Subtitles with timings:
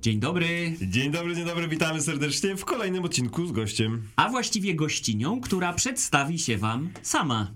[0.00, 0.72] Dzień dobry.
[0.80, 4.08] Dzień dobry, dzień dobry, witamy serdecznie w kolejnym odcinku z gościem.
[4.16, 7.52] A właściwie gościnią, która przedstawi się wam sama.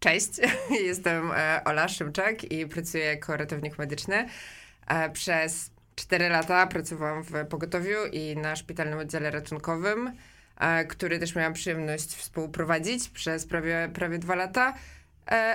[0.00, 0.28] Cześć,
[0.86, 4.28] jestem e, Ola Szymczak i pracuję jako ratownik medyczny.
[4.86, 10.12] E, Przez 4 lata pracowałam w pogotowiu i na szpitalnym oddziale ratunkowym,
[10.58, 14.74] e, który też miałam przyjemność współprowadzić przez prawie, prawie 2 lata.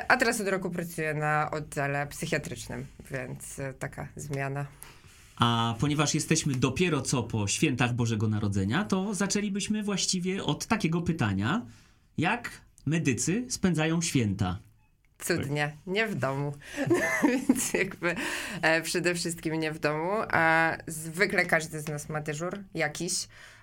[0.08, 4.66] A teraz od roku pracuję na oddziale psychiatrycznym, więc taka zmiana.
[5.40, 11.66] A ponieważ jesteśmy dopiero co po świętach Bożego Narodzenia, to zaczęlibyśmy właściwie od takiego pytania:
[12.18, 14.60] jak medycy spędzają święta?
[15.20, 16.54] Cudnie, nie w domu.
[17.24, 18.16] Więc jakby
[18.62, 20.12] e, przede wszystkim nie w domu.
[20.32, 23.14] A zwykle każdy z nas ma dyżur jakiś.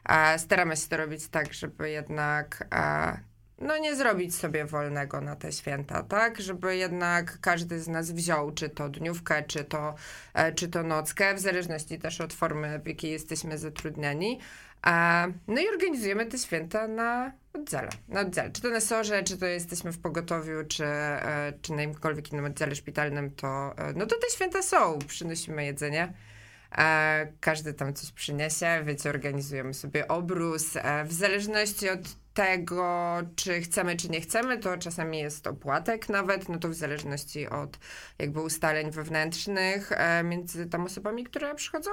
[0.04, 3.16] A staramy się to robić tak, żeby jednak a,
[3.58, 6.40] no nie zrobić sobie wolnego na te święta, tak?
[6.40, 9.94] Żeby jednak każdy z nas wziął czy to dniówkę, czy to,
[10.34, 14.40] e, czy to nockę, w zależności też od formy, w jakiej jesteśmy zatrudniani.
[14.82, 17.88] A, no i organizujemy te święta na oddziale.
[18.08, 18.50] Na oddziale.
[18.50, 22.44] Czy to na sorze, czy to jesteśmy w pogotowiu, czy, e, czy na jakimkolwiek innym
[22.44, 24.98] oddziale szpitalnym, to, e, no to te święta są.
[24.98, 26.12] Przynosimy jedzenie.
[26.78, 30.76] E, każdy tam coś przyniesie, wiecie, organizujemy sobie obrus.
[30.76, 36.48] E, w zależności od tego, czy chcemy, czy nie chcemy, to czasami jest opłatek nawet,
[36.48, 37.78] no to w zależności od
[38.18, 41.90] jakby ustaleń wewnętrznych e, między tam osobami, które przychodzą.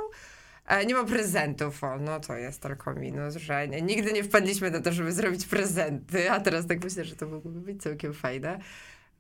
[0.68, 4.72] E, nie ma prezentów, o, no to jest tylko minus, że nie, nigdy nie wpadliśmy
[4.72, 8.60] na to, żeby zrobić prezenty, a teraz tak myślę, że to mogłoby być całkiem fajne.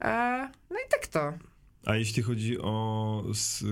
[0.01, 1.33] E, no i tak to.
[1.85, 3.23] A jeśli chodzi o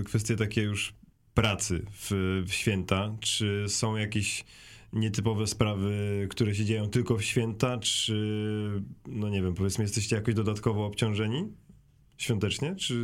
[0.04, 0.94] kwestie takie już
[1.34, 2.10] pracy w,
[2.46, 4.44] w święta, czy są jakieś
[4.92, 10.34] nietypowe sprawy, które się dzieją tylko w święta, czy no nie wiem, powiedzmy jesteście jakoś
[10.34, 11.52] dodatkowo obciążeni?
[12.18, 12.76] Świątecznie?
[12.76, 12.96] Czy,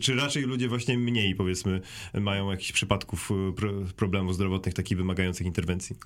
[0.00, 1.80] czy raczej ludzie właśnie mniej, powiedzmy,
[2.14, 5.96] mają jakichś przypadków pro, problemów zdrowotnych, takich wymagających interwencji?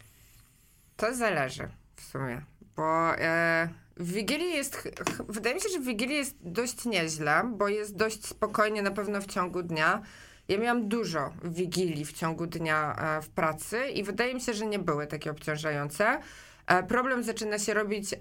[0.97, 2.43] To zależy w sumie,
[2.77, 4.89] bo e, w Wigilii jest,
[5.29, 9.21] wydaje mi się, że w Wigilii jest dość nieźle, bo jest dość spokojnie na pewno
[9.21, 10.03] w ciągu dnia.
[10.49, 14.67] Ja miałam dużo Wigilii w ciągu dnia e, w pracy i wydaje mi się, że
[14.67, 16.21] nie były takie obciążające.
[16.67, 18.15] E, problem zaczyna się robić...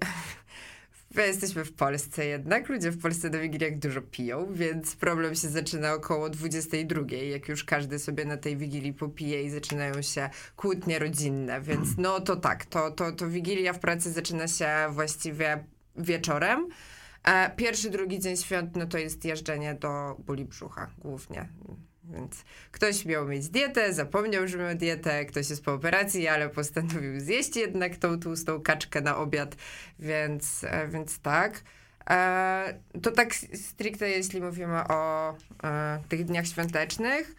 [1.15, 2.69] My jesteśmy w Polsce jednak.
[2.69, 7.63] Ludzie w Polsce na Wigiliach dużo piją, więc problem się zaczyna około 22, jak już
[7.63, 12.65] każdy sobie na tej Wigilii popije i zaczynają się kłótnie rodzinne, więc no to tak,
[12.65, 15.63] to, to, to Wigilia w pracy zaczyna się właściwie
[15.95, 16.67] wieczorem.
[17.23, 21.49] E, Pierwszy, drugi dzień świąt, no to jest jeżdżenie do bóli brzucha głównie.
[22.03, 27.19] Więc ktoś miał mieć dietę, zapomniał, że miał dietę, ktoś jest po operacji, ale postanowił
[27.19, 29.55] zjeść jednak tą tłustą kaczkę na obiad,
[29.99, 31.61] więc, e, więc tak.
[32.09, 35.33] E, to tak stricte, jeśli mówimy o
[35.63, 37.35] e, tych dniach świątecznych.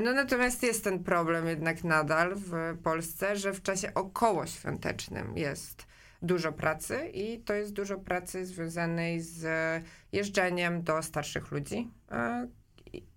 [0.00, 5.86] No natomiast jest ten problem jednak nadal w Polsce, że w czasie okołoświątecznym jest
[6.22, 9.44] dużo pracy i to jest dużo pracy związanej z
[10.12, 11.90] jeżdżeniem do starszych ludzi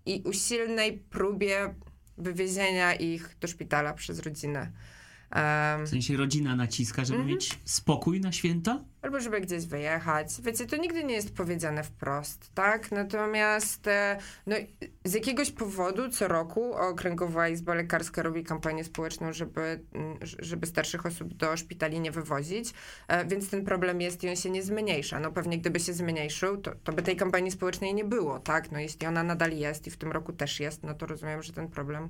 [0.06, 1.74] i- usilnej próbie
[2.18, 4.72] wywiezienia ich do szpitala przez rodzinę.
[5.84, 7.34] W sensie rodzina naciska, żeby Mhm.
[7.34, 8.80] mieć spokój na święta?
[9.06, 10.28] albo żeby gdzieś wyjechać.
[10.42, 12.92] Wiecie, to nigdy nie jest powiedziane wprost, tak?
[12.92, 14.56] Natomiast e, no,
[15.04, 21.06] z jakiegoś powodu co roku Okręgowa Izba Lekarska robi kampanię społeczną, żeby, mm, żeby starszych
[21.06, 22.74] osób do szpitali nie wywozić,
[23.08, 25.20] e, więc ten problem jest i on się nie zmniejsza.
[25.20, 28.72] No pewnie gdyby się zmniejszył, to, to by tej kampanii społecznej nie było, tak?
[28.72, 31.52] No jeśli ona nadal jest i w tym roku też jest, no to rozumiem, że
[31.52, 32.08] ten problem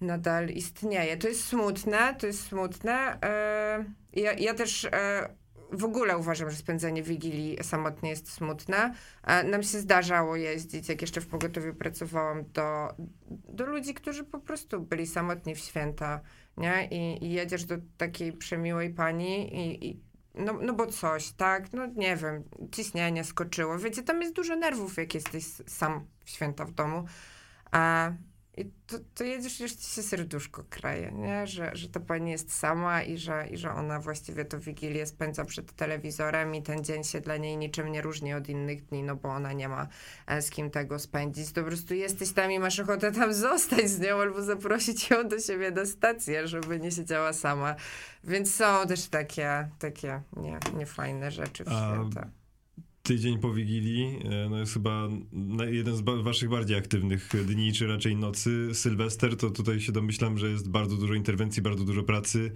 [0.00, 1.16] nadal istnieje.
[1.16, 3.18] To jest smutne, to jest smutne.
[3.22, 5.28] E, ja, ja też e,
[5.72, 8.94] w ogóle uważam, że spędzanie Wigilii samotnie jest smutne.
[9.22, 12.88] E, nam się zdarzało jeździć, jak jeszcze w pogotowiu pracowałam, do,
[13.48, 16.20] do ludzi, którzy po prostu byli samotni w święta,
[16.56, 16.88] nie?
[16.90, 20.00] I, i jedziesz do takiej przemiłej pani i, i
[20.34, 21.72] no, no bo coś, tak?
[21.72, 23.78] No nie wiem, ciśnienie skoczyło.
[23.78, 27.04] Wiecie, tam jest dużo nerwów, jak jesteś sam w święta w domu.
[27.70, 28.12] A,
[28.56, 31.46] I to, to jedziesz, już ci się serduszko kraje, nie?
[31.46, 35.44] Że, że ta pani jest sama i że, i że ona właściwie to Wigilię spędza
[35.44, 39.16] przed telewizorem i ten dzień się dla niej niczym nie różni od innych dni, no
[39.16, 39.88] bo ona nie ma
[40.26, 41.52] e, z kim tego spędzić.
[41.52, 45.28] To po prostu jesteś tam i masz ochotę tam zostać z nią albo zaprosić ją
[45.28, 47.74] do siebie na stację, żeby nie siedziała sama.
[48.24, 52.28] Więc są też takie, takie nie, niefajne rzeczy w święta.
[53.06, 55.08] Tydzień po Wigilii, e, no jest chyba
[55.70, 58.68] jeden z waszych bardziej aktywnych dni, czy raczej nocy.
[58.74, 62.52] Sylwester, to tutaj się domyślam, że jest bardzo dużo interwencji, bardzo dużo pracy.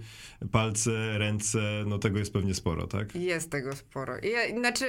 [0.51, 3.15] Palce, ręce, no tego jest pewnie sporo, tak?
[3.15, 4.13] Jest tego sporo.
[4.23, 4.85] Ja, znaczy,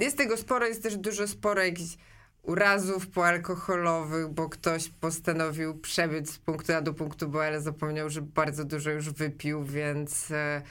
[0.00, 1.96] jest tego sporo, jest też dużo sporo jakichś
[2.42, 8.22] urazów poalkoholowych, bo ktoś postanowił przebyć z punktu A do punktu B, ale zapomniał, że
[8.22, 10.30] bardzo dużo już wypił, więc...
[10.30, 10.62] E,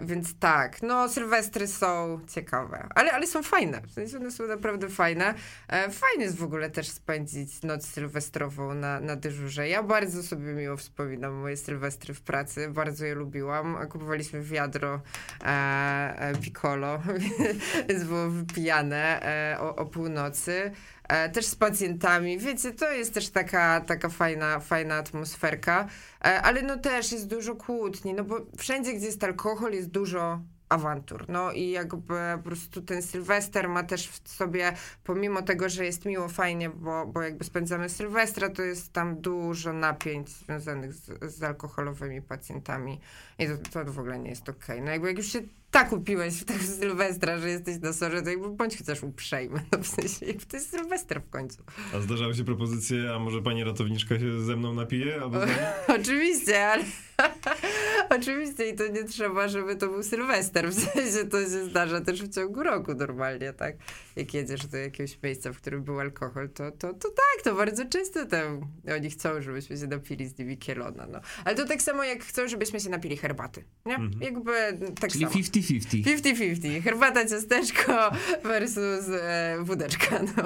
[0.00, 4.88] więc tak, no sylwestry są ciekawe, ale, ale są fajne, w sensie one są naprawdę
[4.88, 5.34] fajne.
[5.68, 9.68] E, fajnie jest w ogóle też spędzić noc sylwestrową na, na dyżurze.
[9.68, 13.88] Ja bardzo sobie miło wspominam moje sylwestry w pracy, bardzo je lubiłam.
[13.88, 15.00] Kupowaliśmy wiadro
[15.44, 17.02] e, e, piccolo,
[17.88, 20.72] więc było wypijane e, o, o północy.
[21.08, 22.38] E, też z pacjentami.
[22.38, 25.88] Wiecie, to jest też taka, taka fajna, fajna atmosferka,
[26.24, 30.40] e, ale no też jest dużo kłótni, no bo wszędzie, gdzie jest alkohol, jest dużo
[30.68, 31.24] awantur.
[31.28, 34.72] No i jakby po prostu ten Sylwester ma też w sobie,
[35.04, 39.72] pomimo tego, że jest miło, fajnie, bo, bo jakby spędzamy Sylwestra, to jest tam dużo
[39.72, 43.00] napięć związanych z, z alkoholowymi pacjentami
[43.38, 44.76] i to, to w ogóle nie jest okej.
[44.76, 44.80] Okay.
[44.80, 45.40] No jakby jak już się
[45.76, 49.60] tak upiłeś w tego Sylwestra, że jesteś na sorze, to jakby bądź chociaż uprzejmy.
[49.72, 51.62] No w sensie, to jest Sylwester w końcu.
[51.94, 55.20] A zdarzały się propozycje, a może pani ratowniczka się ze mną napije?
[55.22, 55.38] Albo
[56.00, 56.84] Oczywiście, ale
[58.18, 60.70] oczywiście i to nie trzeba, żeby to był Sylwester.
[60.70, 63.76] W sensie to się zdarza też w ciągu roku normalnie, tak?
[64.16, 67.84] Jak jedziesz do jakiegoś miejsca, w którym był alkohol, to, to, to tak, to bardzo
[67.84, 68.60] często tam
[68.96, 71.20] oni chcą, żebyśmy się napili z nimi kielona, no.
[71.44, 73.94] Ale to tak samo jak chcą, żebyśmy się napili herbaty, nie?
[73.94, 74.22] Mhm.
[74.22, 74.52] Jakby
[75.00, 75.34] tak Czyli samo.
[75.66, 76.04] 50-50.
[76.04, 76.82] 50-50.
[76.82, 78.10] Herbata, ciasteczko
[78.44, 80.42] versus e, wódeczka, no.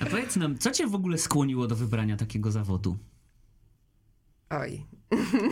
[0.00, 2.96] A powiedz nam, co cię w ogóle skłoniło do wybrania takiego zawodu?
[4.50, 4.86] Oj.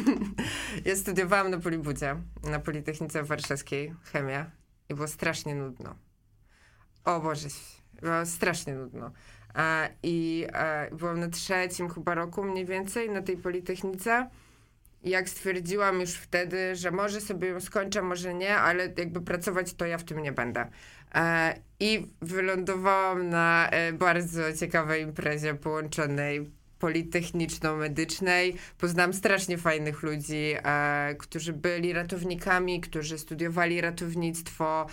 [0.85, 2.17] ja studiowałam na Polibudzie,
[2.51, 4.51] na Politechnice Warszawskiej, chemia
[4.89, 5.95] i było strasznie nudno.
[7.05, 7.49] O Boże,
[8.03, 9.11] było strasznie nudno.
[10.03, 10.47] I
[10.93, 14.31] byłam na trzecim chyba roku mniej więcej na tej Politechnice
[15.05, 19.87] jak stwierdziłam już wtedy, że może sobie ją skończę, może nie, ale jakby pracować to
[19.87, 20.67] ja w tym nie będę.
[21.15, 28.57] E, I wylądowałam na e, bardzo ciekawej imprezie połączonej politechniczno-medycznej.
[28.79, 34.87] Poznałam strasznie fajnych ludzi, e, którzy byli ratownikami, którzy studiowali ratownictwo.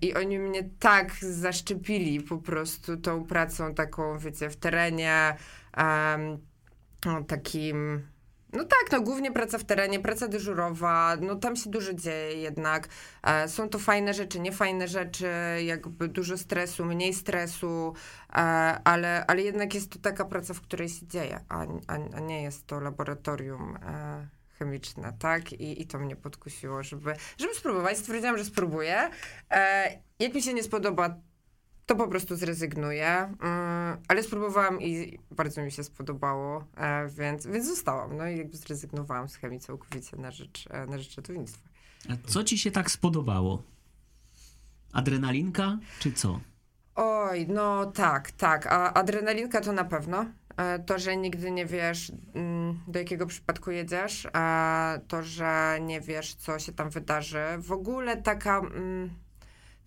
[0.00, 5.36] I oni mnie tak zaszczepili po prostu tą pracą taką, wiecie, w terenie,
[7.28, 8.02] takim
[8.52, 12.88] no tak, no głównie praca w terenie, praca dyżurowa, no tam się dużo dzieje jednak.
[13.22, 15.28] E, są to fajne rzeczy, niefajne rzeczy,
[15.64, 17.94] jakby dużo stresu, mniej stresu,
[18.30, 18.34] e,
[18.84, 22.42] ale, ale jednak jest to taka praca, w której się dzieje, a, a, a nie
[22.42, 24.28] jest to laboratorium e,
[24.58, 25.52] chemiczne, tak?
[25.52, 27.98] I, I to mnie podkusiło, żeby, żeby spróbować.
[27.98, 29.10] Stwierdziłam, że spróbuję.
[30.18, 31.16] Jak mi się nie spodoba,
[31.88, 33.08] to po prostu zrezygnuję.
[33.08, 38.16] Mm, ale spróbowałam i bardzo mi się spodobało, e, więc, więc zostałam.
[38.16, 41.68] No i jakby zrezygnowałam z chemii całkowicie na rzecz, e, na rzecz ratownictwa.
[42.08, 43.62] A co ci się tak spodobało?
[44.92, 46.40] Adrenalinka czy co?
[46.94, 48.66] Oj, no tak, tak.
[48.66, 50.26] A adrenalinka to na pewno.
[50.56, 54.26] E, to, że nigdy nie wiesz, mm, do jakiego przypadku jedziesz,
[55.08, 57.44] to, że nie wiesz, co się tam wydarzy.
[57.58, 59.10] W ogóle taka mm,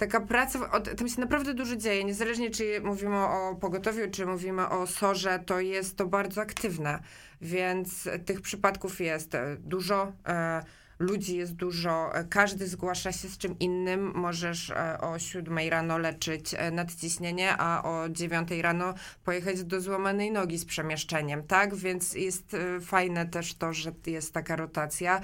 [0.01, 0.59] taka praca,
[0.97, 5.59] tam się naprawdę dużo dzieje, niezależnie czy mówimy o pogotowiu, czy mówimy o sorze, to
[5.59, 6.99] jest to bardzo aktywne,
[7.41, 10.63] więc tych przypadków jest e, dużo, e,
[10.99, 15.97] ludzi jest dużo, e, każdy zgłasza się z czym innym, możesz e, o 7 rano
[15.97, 18.93] leczyć nadciśnienie, a o 9 rano
[19.23, 24.55] pojechać do złamanej nogi z przemieszczeniem, tak, więc jest fajne też to, że jest taka
[24.55, 25.21] rotacja.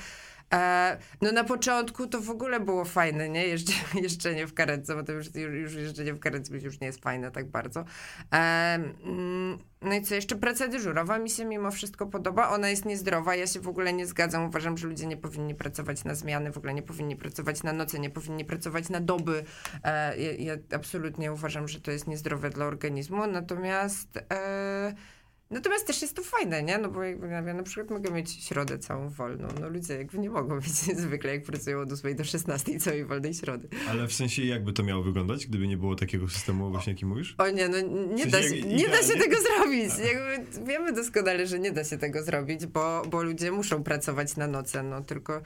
[0.54, 3.48] E, no na początku to w ogóle było fajne, nie?
[3.48, 3.74] Jeżdż,
[4.04, 7.52] jeżdżenie w karetce, bo to już, już jeżdżenie w karetce już nie jest fajne tak
[7.52, 7.86] bardzo.
[8.34, 12.50] E, mm, no i co, jeszcze praca dyżurowa mi się mimo wszystko podoba.
[12.50, 14.46] Ona jest niezdrowa, ja się w ogóle nie zgadzam.
[14.46, 18.00] Uważam, że ludzie nie powinni pracować na zmiany, w ogóle nie powinni pracować na noce,
[18.00, 19.44] nie powinni pracować na doby.
[19.84, 23.28] E, ja, ja, absolutnie uważam, że to jest niezdrowe dla organizmu.
[23.28, 24.18] Natomiast...
[24.34, 25.17] E,
[25.50, 26.78] Natomiast też jest to fajne, nie?
[26.78, 29.48] No bo jakby ja na przykład mogę mieć środę całą wolną.
[29.62, 33.34] No ludzie jakby nie mogą mieć zwykle, jak pracują od 8 do 16 całej wolnej
[33.34, 33.68] środy.
[33.90, 37.36] Ale w sensie jakby to miało wyglądać, gdyby nie było takiego systemu właśnie, jaki mówisz?
[37.38, 39.92] O nie, no nie, w sensie da, się, nie da się tego zrobić.
[40.14, 44.48] Jakby wiemy doskonale, że nie da się tego zrobić, bo, bo ludzie muszą pracować na
[44.48, 45.42] noce, no tylko...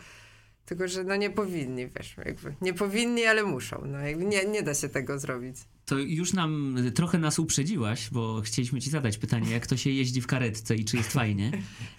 [0.66, 3.84] Tylko, że no nie powinni, wiesz, jakby nie powinni, ale muszą.
[3.86, 5.56] No jakby nie, nie da się tego zrobić
[5.86, 10.22] to już nam trochę nas uprzedziłaś, bo chcieliśmy ci zadać pytanie, jak to się jeździ
[10.22, 11.52] w karetce i czy jest fajnie.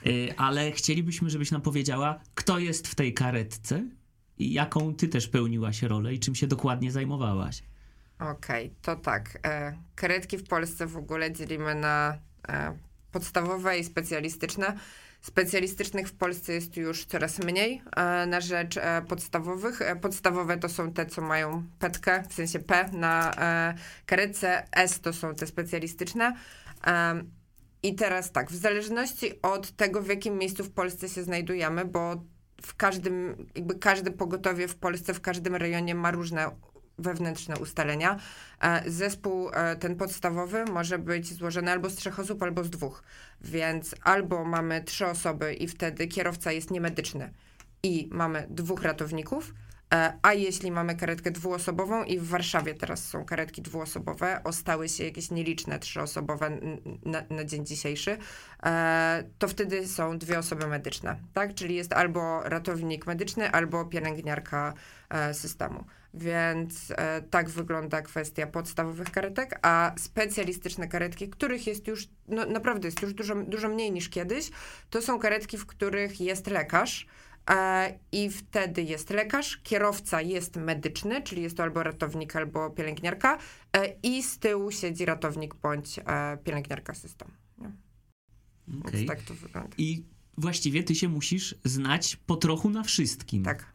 [0.06, 3.84] Y, ale chcielibyśmy, żebyś nam powiedziała, kto jest w tej karetce
[4.38, 7.62] i jaką ty też pełniłaś rolę i czym się dokładnie zajmowałaś.
[8.18, 9.38] Okej, okay, to tak.
[9.46, 12.78] E, karetki w Polsce w ogóle dzielimy na e,
[13.12, 14.76] podstawowe i specjalistyczne.
[15.22, 19.82] Specjalistycznych w Polsce jest już coraz mniej e, na rzecz e, podstawowych.
[19.82, 23.30] E, podstawowe to są te, co mają petkę, w sensie P na
[24.06, 26.36] karetce, S to są te specjalistyczne.
[27.82, 32.24] I teraz tak, w zależności od tego, w jakim miejscu w Polsce się znajdujemy, bo
[32.62, 36.50] w każdym, jakby każde pogotowie w Polsce, w każdym rejonie ma różne
[37.02, 38.16] wewnętrzne ustalenia.
[38.60, 43.02] E, Zespół e, ten podstawowy może być złożony albo z trzech osób, albo z dwóch.
[43.40, 47.32] Więc albo mamy trzy osoby i wtedy kierowca jest niemedyczny
[47.82, 49.54] i mamy dwóch ratowników,
[49.94, 55.04] e, a jeśli mamy karetkę dwuosobową i w Warszawie teraz są karetki dwuosobowe, ostały się
[55.04, 56.58] jakieś nieliczne trzyosobowe
[57.04, 58.16] na, na dzień dzisiejszy,
[59.38, 61.54] to wtedy są dwie osoby medyczne, tak?
[61.54, 64.74] Czyli jest albo ratownik medyczny, albo pielęgniarka
[65.32, 65.84] systemu.
[66.14, 72.88] Więc e, tak wygląda kwestia podstawowych karetek, a specjalistyczne karetki, których jest już, no naprawdę
[72.88, 74.50] jest już dużo, dużo mniej niż kiedyś,
[74.90, 77.06] to są karetki, w których jest lekarz,
[77.50, 83.38] E, I wtedy jest lekarz, kierowca jest medyczny, czyli jest to albo ratownik, albo pielęgniarka,
[83.72, 86.00] e, i z tyłu siedzi ratownik bądź
[86.44, 87.30] pielęgniarka systemu.
[87.58, 87.72] Nie?
[88.80, 88.92] Okej.
[88.92, 89.74] Więc tak to wygląda.
[89.78, 90.04] I
[90.38, 93.42] właściwie ty się musisz znać po trochu na wszystkim.
[93.42, 93.71] Tak.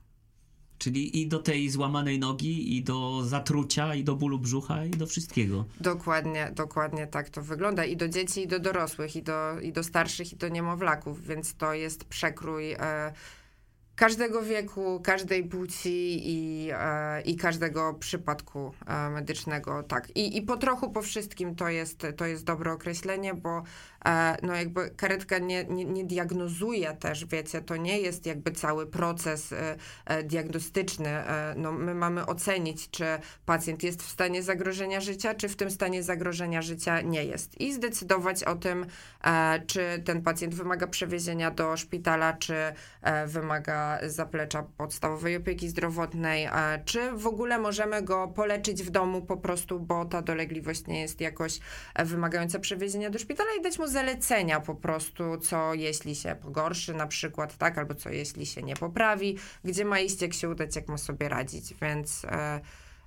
[0.77, 5.07] Czyli i do tej złamanej nogi, i do zatrucia, i do bólu brzucha, i do
[5.07, 5.65] wszystkiego.
[5.81, 7.85] Dokładnie, dokładnie tak to wygląda.
[7.85, 11.55] I do dzieci, i do dorosłych, i do, i do starszych, i do niemowlaków, więc
[11.55, 13.13] to jest przekrój e,
[13.97, 19.83] każdego wieku, każdej płci i, e, i każdego przypadku e, medycznego.
[19.83, 20.09] Tak.
[20.15, 23.63] I, I po trochu po wszystkim to jest, to jest dobre określenie, bo
[24.43, 29.53] no jakby karetka nie, nie, nie diagnozuje też, wiecie, to nie jest jakby cały proces
[29.53, 31.09] e, e, diagnostyczny.
[31.09, 33.05] E, no my mamy ocenić, czy
[33.45, 37.61] pacjent jest w stanie zagrożenia życia, czy w tym stanie zagrożenia życia nie jest.
[37.61, 38.85] I zdecydować o tym,
[39.23, 42.55] e, czy ten pacjent wymaga przewiezienia do szpitala, czy
[43.01, 46.49] e, wymaga zaplecza podstawowej opieki zdrowotnej, e,
[46.85, 51.21] czy w ogóle możemy go poleczyć w domu po prostu, bo ta dolegliwość nie jest
[51.21, 51.59] jakoś
[51.95, 56.93] e, wymagająca przewiezienia do szpitala i dać mu zalecenia po prostu, co jeśli się pogorszy
[56.93, 60.75] na przykład, tak, albo co jeśli się nie poprawi, gdzie ma iść, jak się udać,
[60.75, 62.25] jak ma sobie radzić, więc...
[62.25, 62.61] E,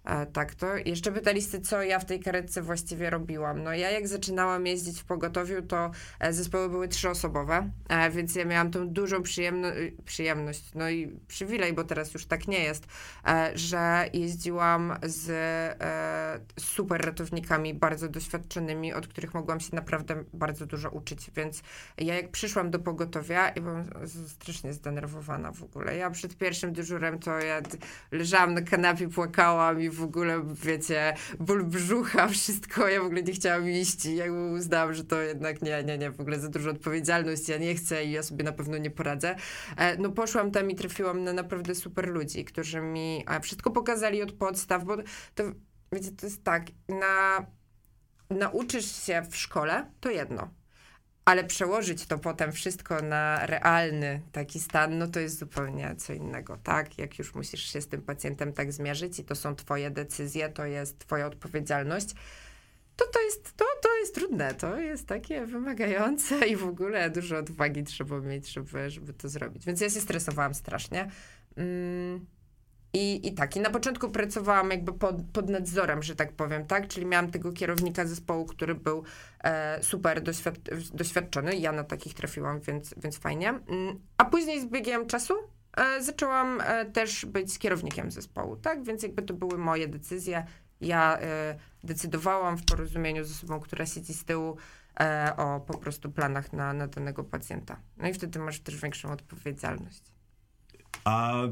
[0.04, 3.62] E, tak, to jeszcze pytaliście, co ja w tej karetce właściwie robiłam.
[3.62, 5.90] No ja jak zaczynałam jeździć w pogotowiu, to
[6.20, 9.68] e, zespoły były trzyosobowe, e, więc ja miałam tą dużą przyjemno
[10.04, 12.86] przyjemność, no i przywilej, bo teraz już tak nie jest,
[13.54, 15.30] że jeździłam z
[16.60, 21.62] super ratownikami, bardzo doświadczonymi, od których mogłam się naprawdę bardzo dużo uczyć, więc
[21.98, 23.84] ja jak przyszłam do pogotowia i byłam
[24.28, 25.96] strasznie zdenerwowana w ogóle.
[25.96, 27.62] Ja przed pierwszym dyżurem to ja
[28.10, 33.32] leżałam na kanapie, płakałam i w ogóle, wiecie, ból brzucha, wszystko, ja w ogóle nie
[33.32, 36.70] chciałam iść i jakby uznałam, że to jednak nie, nie, nie, w ogóle za dużo
[36.70, 39.36] odpowiedzialność, ja nie chcę i ja sobie na pewno nie poradzę.
[39.76, 44.32] E, No poszłam tam i trafiłam na naprawdę super ludzi, którzy mi wszystko pokazali od
[44.32, 44.96] podstaw, bo
[45.34, 45.44] to,
[45.92, 47.46] wiecie, to jest tak, na,
[48.30, 50.59] nauczysz się w szkole, to jedno.
[51.30, 56.56] Ale przełożyć to potem wszystko na realny taki stan, no to jest zupełnie co innego,
[56.56, 56.98] tak?
[56.98, 60.64] Jak już musisz się z tym pacjentem tak zmierzyć i to są twoje decyzje, to
[60.66, 62.08] jest twoja odpowiedzialność,
[62.96, 67.38] to to jest, to, to jest trudne, to jest takie wymagające i w ogóle dużo
[67.38, 69.64] odwagi trzeba mieć, żeby, żeby to zrobić.
[69.64, 71.10] Więc ja się stresowałam strasznie.
[71.56, 72.26] Mm.
[72.92, 76.88] I, I tak, i na początku pracowałam jakby pod, pod nadzorem, że tak powiem, tak?
[76.88, 79.04] Czyli miałam tego kierownika zespołu, który był
[79.44, 80.54] e, super doświad
[80.94, 81.56] doświadczony.
[81.56, 83.48] Ja na takich trafiłam, więc, więc fajnie.
[83.48, 85.34] Mm, A później z biegiem czasu
[85.76, 88.84] e, zaczęłam e, też być kierownikiem zespołu, tak?
[88.84, 90.46] Więc jakby to były moje decyzje.
[90.80, 94.56] Ja e, decydowałam w porozumieniu z osobą, która siedzi z tyłu
[95.00, 97.80] e, o po prostu planach na, na danego pacjenta.
[97.96, 100.02] No i wtedy masz też większą odpowiedzialność.
[101.04, 101.42] A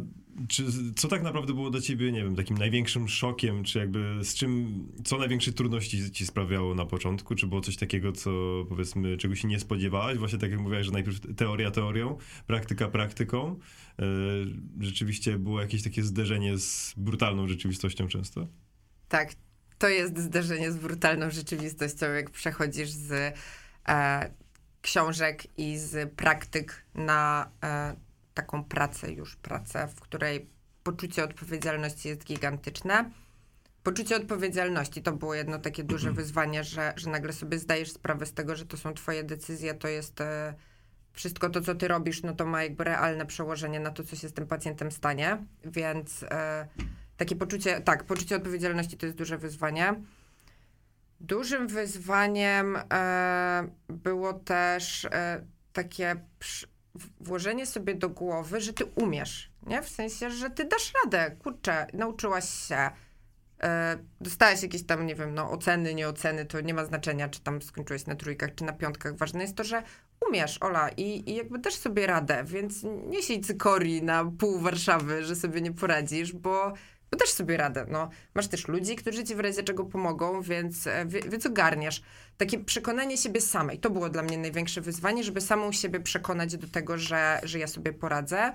[0.49, 0.65] czy,
[0.97, 4.85] co tak naprawdę było dla ciebie, nie wiem, takim największym szokiem, czy jakby z czym,
[5.05, 7.35] co największe trudności ci sprawiało na początku?
[7.35, 8.31] Czy było coś takiego, co
[8.69, 10.19] powiedzmy, czego się nie spodziewałaś?
[10.19, 13.59] Właśnie tak jak mówiłaś, że najpierw teoria teorią, praktyka praktyką.
[13.99, 14.05] E,
[14.81, 18.47] rzeczywiście było jakieś takie zderzenie z brutalną rzeczywistością często?
[19.09, 19.33] Tak,
[19.79, 23.35] to jest zderzenie z brutalną rzeczywistością, jak przechodzisz z
[23.89, 24.31] e,
[24.83, 28.08] książek i z praktyk na e,
[28.39, 30.49] taką pracę, już pracę, w której
[30.83, 33.11] poczucie odpowiedzialności jest gigantyczne.
[33.83, 38.33] Poczucie odpowiedzialności to było jedno takie duże wyzwanie, że, że nagle sobie zdajesz sprawę z
[38.33, 40.55] tego, że to są twoje decyzje, to jest e,
[41.13, 44.29] wszystko to, co ty robisz, no to ma jakby realne przełożenie na to, co się
[44.29, 46.69] z tym pacjentem stanie, więc e,
[47.17, 49.95] takie poczucie, tak, poczucie odpowiedzialności to jest duże wyzwanie.
[51.21, 55.07] Dużym wyzwaniem e, było też
[55.73, 56.17] takie
[57.21, 59.83] włożenie sobie do głowy, że ty umiesz, nie?
[59.83, 62.91] W sensie, że ty dasz radę, kurczę, nauczyłaś się,
[63.63, 67.41] e, dostałeś jakieś tam, nie wiem, no oceny, nie oceny, to nie ma znaczenia, czy
[67.41, 69.17] tam skończyłeś na trójkach, czy na piątkach.
[69.17, 69.83] Ważne jest to, że
[70.29, 75.25] umiesz, Ola, i, i jakby dasz sobie radę, więc nie siedź cykori na pół Warszawy,
[75.25, 76.73] że sobie nie poradzisz, bo
[77.11, 78.11] bo też sobie radę, no.
[78.35, 82.03] Masz też ludzi, którzy ci w razie czego pomogą, więc, e, więc ogarniasz.
[82.37, 86.69] Takie przekonanie siebie samej, to było dla mnie największe wyzwanie, żeby samą siebie przekonać do
[86.69, 88.53] tego, że, że ja sobie poradzę.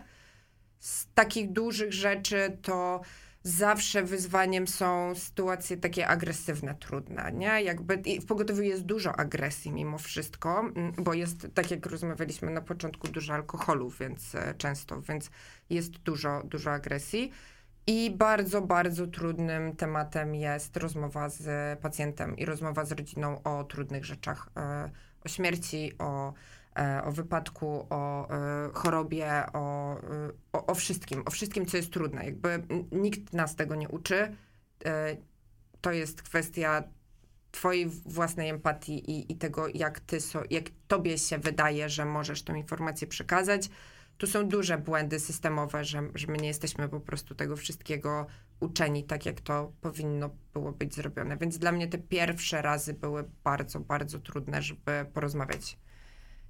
[0.80, 3.02] Z takich dużych rzeczy to
[3.44, 7.64] zawsze wyzwaniem są sytuacje takie agresywne, trudne, nie?
[7.64, 12.62] Jakby w pogotowiu jest dużo agresji mimo wszystko, mm, bo jest, tak jak rozmawialiśmy na
[12.62, 15.30] początku, dużo alkoholu, więc e, często, więc
[15.70, 17.32] jest dużo, dużo agresji.
[17.88, 24.06] I bardzo, bardzo trudnym tematem jest rozmowa z pacjentem i rozmowa z rodziną o trudnych
[24.06, 24.90] rzeczach, e,
[25.26, 26.34] o śmierci, o,
[26.80, 29.96] e, o wypadku, o e, chorobie, o,
[30.54, 32.26] o, o wszystkim, o wszystkim, co jest trudne.
[32.26, 34.36] Jakby nikt nas tego nie uczy.
[35.82, 36.84] To jest kwestia
[37.52, 42.44] twojej własnej empatii i, i tego, jak ty, so, jak tobie się wydaje, że możesz
[42.44, 43.70] tą informację przekazać
[44.18, 48.28] tu są duże błędy systemowe, że, że my nie jesteśmy po prostu tego wszystkiego
[48.60, 51.38] uczeni tak, jak to powinno było być zrobione.
[51.38, 55.78] Więc dla mnie te pierwsze razy były bardzo, bardzo trudne, żeby porozmawiać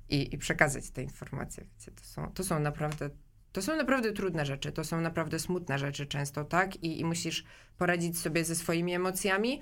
[0.10, 1.63] i, i przekazać te informacje.
[1.63, 3.10] Wiecie, to, są, to są naprawdę
[3.51, 6.75] to są naprawdę trudne rzeczy, to są naprawdę smutne rzeczy często, tak?
[6.75, 7.43] I, i musisz
[7.77, 9.62] poradzić sobie ze swoimi emocjami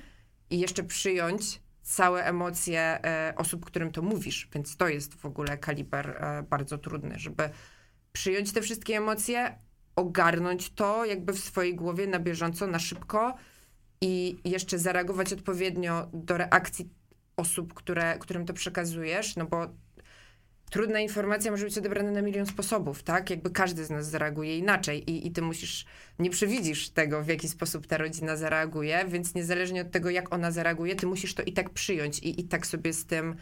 [0.50, 4.50] i jeszcze przyjąć całe emocje e, osób, którym to mówisz.
[4.54, 7.50] Więc to jest w ogóle kaliber e, bardzo trudny, żeby
[8.12, 9.56] przyjąć te wszystkie emocje,
[9.96, 13.38] ogarnąć to jakby w swojej głowie na bieżąco, na szybko
[14.02, 16.90] i jeszcze zareagować odpowiednio do reakcji
[17.38, 19.68] osób, które, którym to przekazujesz, no bo
[20.72, 23.30] trudna informacja może być odebrana na milion sposobów, tak?
[23.30, 25.86] Jakby każdy z nas zareaguje inaczej i, i ty musisz,
[26.20, 30.52] nie przewidzisz tego, w jaki sposób ta rodzina zareaguje, więc niezależnie od tego, jak ona
[30.52, 33.36] zareaguje, ty musisz to i tak przyjąć i, i tak sobie z tym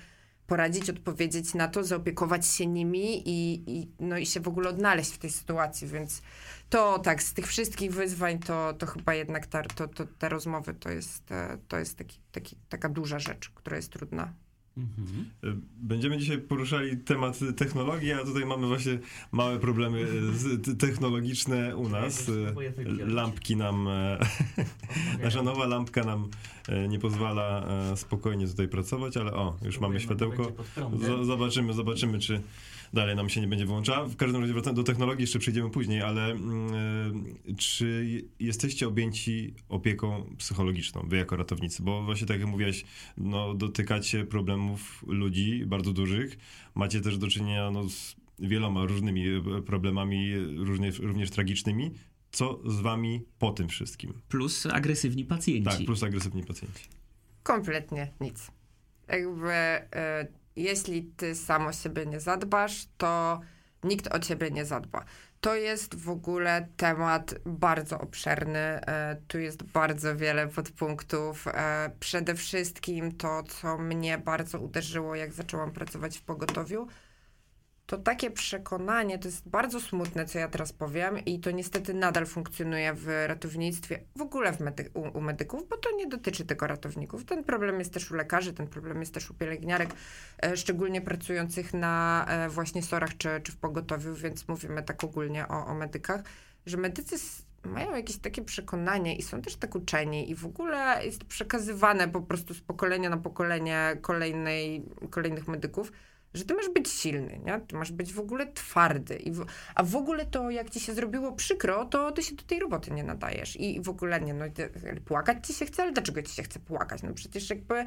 [0.49, 5.11] poradzić, odpowiedzieć na to, zaopiekować się nimi i, i, no i się w ogóle odnaleźć
[5.11, 6.21] w tej sytuacji, więc
[6.69, 10.73] to tak, z tych wszystkich wyzwań to, to chyba jednak ta, to, to, te rozmowy
[10.73, 14.33] to jest, e, to jest taki, taki, taka duża rzecz, która jest trudna.
[14.77, 15.29] Mhm.
[15.77, 18.99] Będziemy dzisiaj poruszali temat technologii, a tutaj mamy właśnie
[19.31, 20.07] małe problemy
[20.71, 22.29] e, technologiczne u nas.
[22.29, 24.19] E, lampki nam, e,
[25.23, 26.29] nasza nowa lampka nam
[26.89, 30.51] nie pozwala spokojnie tutaj pracować, ale o, już mamy światełko.
[31.23, 32.41] Zobaczymy, zobaczymy, czy
[32.93, 34.05] dalej nam się nie będzie włączała.
[34.05, 38.05] W każdym razie wracając do technologii, jeszcze przyjdziemy później, ale mm, czy
[38.39, 41.83] jesteście objęci opieką psychologiczną, wy jako ratownicy?
[41.83, 42.85] Bo właśnie tak jak mówiłaś,
[43.17, 46.37] no, dotykacie problemów ludzi bardzo dużych,
[46.75, 51.91] macie też do czynienia no, z wieloma różnymi e, problemami, również, również tragicznymi.
[52.31, 54.13] Co z wami po tym wszystkim?
[54.29, 55.77] Plus agresywni pacjenci.
[55.77, 56.83] Tak, plus agresywni pacjenci.
[57.43, 58.51] Kompletnie nic.
[59.07, 63.39] Jakby y jeśli ty sam o siebie nie zadbasz, to
[63.83, 65.05] nikt o ciebie nie zadba.
[65.41, 68.59] To jest w ogóle temat bardzo obszerny.
[68.59, 71.47] E, tu jest bardzo wiele podpunktów.
[71.47, 76.87] E, przede wszystkim to, co mnie bardzo uderzyło, jak zaczęłam pracować w pogotowiu,
[77.89, 82.25] to takie przekonanie, to jest bardzo smutne, co ja teraz powiem, i to niestety nadal
[82.25, 86.67] funkcjonuje w ratownictwie, w ogóle w medy u, u, medyków, bo to nie dotyczy tylko
[86.67, 87.25] ratowników.
[87.25, 89.89] Ten problem jest też u lekarzy, ten problem jest też u pielęgniarek,
[90.43, 95.47] e, szczególnie pracujących na e, właśnie sorach czy, czy w pogotowiu, więc mówimy tak ogólnie
[95.47, 96.21] o, o medykach,
[96.65, 97.15] że medycy
[97.63, 102.21] mają jakieś takie przekonanie i są też tak uczeni i w ogóle jest przekazywane po
[102.21, 105.91] prostu z pokolenia na pokolenie kolejnej, kolejnych medyków,
[106.33, 107.61] że ty masz być silny, nie?
[107.67, 109.15] Ty masz być w ogóle twardy.
[109.15, 112.43] I w, a w ogóle to, jak ci się zrobiło przykro, to ty się do
[112.43, 113.59] tej roboty nie nadajesz.
[113.59, 114.45] I w ogóle nie, no
[115.05, 117.03] płakać ci się chce, ale dlaczego ci się chce płakać?
[117.03, 117.85] No przecież jakby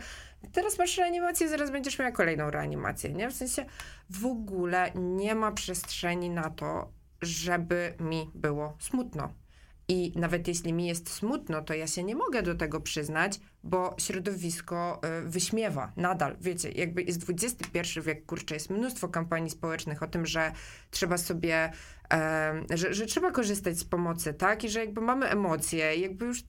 [0.52, 3.30] teraz masz reanimację, zaraz będziesz miała kolejną reanimację, nie?
[3.30, 3.64] W sensie
[4.10, 9.32] w ogóle nie ma przestrzeni na to, żeby mi było smutno.
[9.88, 12.80] I nawet jeśli mi jest smutno, to ja się nie mogę do tego
[13.64, 16.36] bo środowisko y, wyśmiewa nadal.
[16.40, 20.52] Wiecie, jakby jest XXI wiek, kurczę, jest mnóstwo kampanii społecznych o tym, że
[20.90, 21.72] trzeba sobie,
[22.70, 24.64] że, że trzeba korzystać z pomocy, tak?
[24.64, 26.42] I że jakby mamy emocje, jakby już,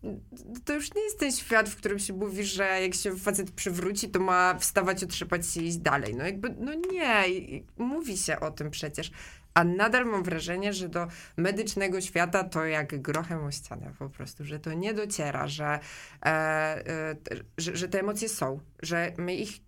[0.65, 4.09] to już nie jest ten świat, w którym się mówi, że jak się facet przywróci,
[4.09, 6.15] to ma wstawać, otrzepać się i iść dalej.
[6.15, 7.23] No jakby, no nie,
[7.77, 9.11] mówi się o tym przecież
[9.53, 14.45] a nadal mam wrażenie, że do medycznego świata to jak grochem o ścianę po prostu,
[14.45, 15.79] że to nie dociera, że,
[16.25, 17.15] e, e,
[17.57, 19.59] że, że te emocje są, że my ich,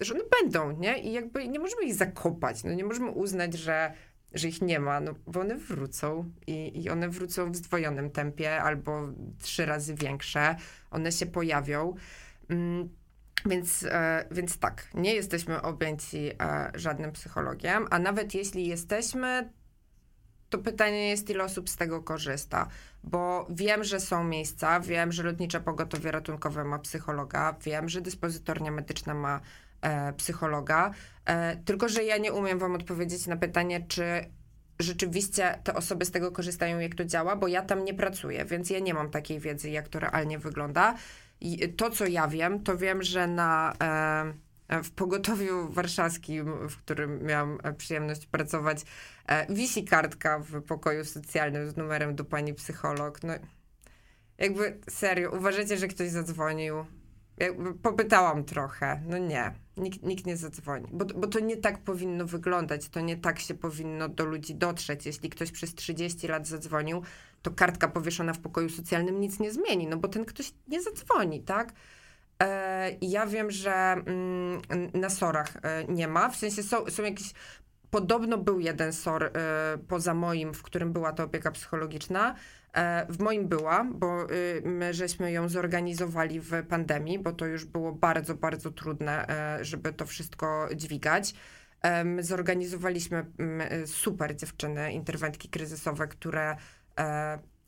[0.00, 0.98] że one będą, nie?
[0.98, 3.92] I jakby nie możemy ich zakopać, no nie możemy uznać, że
[4.34, 8.62] że ich nie ma, no bo one wrócą i, i one wrócą w zdwojonym tempie
[8.62, 9.08] albo
[9.42, 10.56] trzy razy większe.
[10.90, 11.94] One się pojawią.
[12.48, 12.88] Mm,
[13.44, 19.50] więc, e, więc tak, nie jesteśmy objęci e, żadnym psychologiem, a nawet jeśli jesteśmy,
[20.50, 22.68] to pytanie jest, ile osób z tego korzysta.
[23.04, 28.70] Bo wiem, że są miejsca, wiem, że lotnicze pogotowie ratunkowe ma psychologa, wiem, że dyspozytornia
[28.70, 29.40] medyczna ma
[29.80, 30.90] e, psychologa,
[31.24, 34.24] e, tylko że ja nie umiem wam odpowiedzieć na pytanie, czy
[34.78, 38.70] rzeczywiście te osoby z tego korzystają, jak to działa, bo ja tam nie pracuję, więc
[38.70, 40.94] ja nie mam takiej wiedzy, jak to realnie wygląda.
[41.40, 43.72] I to, co ja wiem, to wiem, że na,
[44.68, 48.82] e, w pogotowiu warszawskim, w którym miałam e, przyjemność pracować,
[49.26, 53.22] e, wisi kartka w pokoju socjalnym z numerem do pani psycholog.
[53.22, 53.32] No,
[54.38, 56.84] jakby serio, uważacie, że ktoś zadzwonił?
[57.36, 59.02] Jakby popytałam trochę.
[59.06, 60.86] No nie, nikt, nikt nie zadzwoni.
[60.92, 65.06] Bo, bo to nie tak powinno wyglądać, to nie tak się powinno do ludzi dotrzeć.
[65.06, 67.02] Jeśli ktoś przez 30 lat zadzwonił,
[67.44, 71.42] to kartka powieszona w pokoju socjalnym nic nie zmieni, no bo ten ktoś nie zadzwoni,
[71.42, 71.72] tak?
[72.42, 74.62] E, ja wiem, że mm,
[74.94, 77.34] na sorach e, nie ma, w sensie są, są jakieś
[77.94, 79.30] Podobno był jeden SOR y,
[79.88, 82.34] poza moim, w którym była ta opieka psychologiczna.
[82.72, 87.64] E, w moim była, bo y, my żeśmy ją zorganizowali w pandemii, bo to już
[87.64, 91.34] było bardzo, bardzo trudne, e, żeby to wszystko dźwigać.
[91.82, 93.26] E, my zorganizowaliśmy
[93.86, 96.56] super dziewczyny, interwentki kryzysowe, które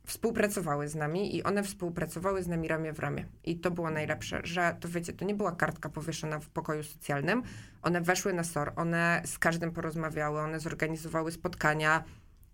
[0.06, 3.26] współpracowały z nami i one współpracowały z nami ramię w ramię.
[3.44, 7.42] I to było najlepsze, że to wiecie, to nie była kartka powieszona w pokoju socjalnym.
[7.82, 12.04] One weszły na SOR, one z każdym porozmawiały, one zorganizowały spotkania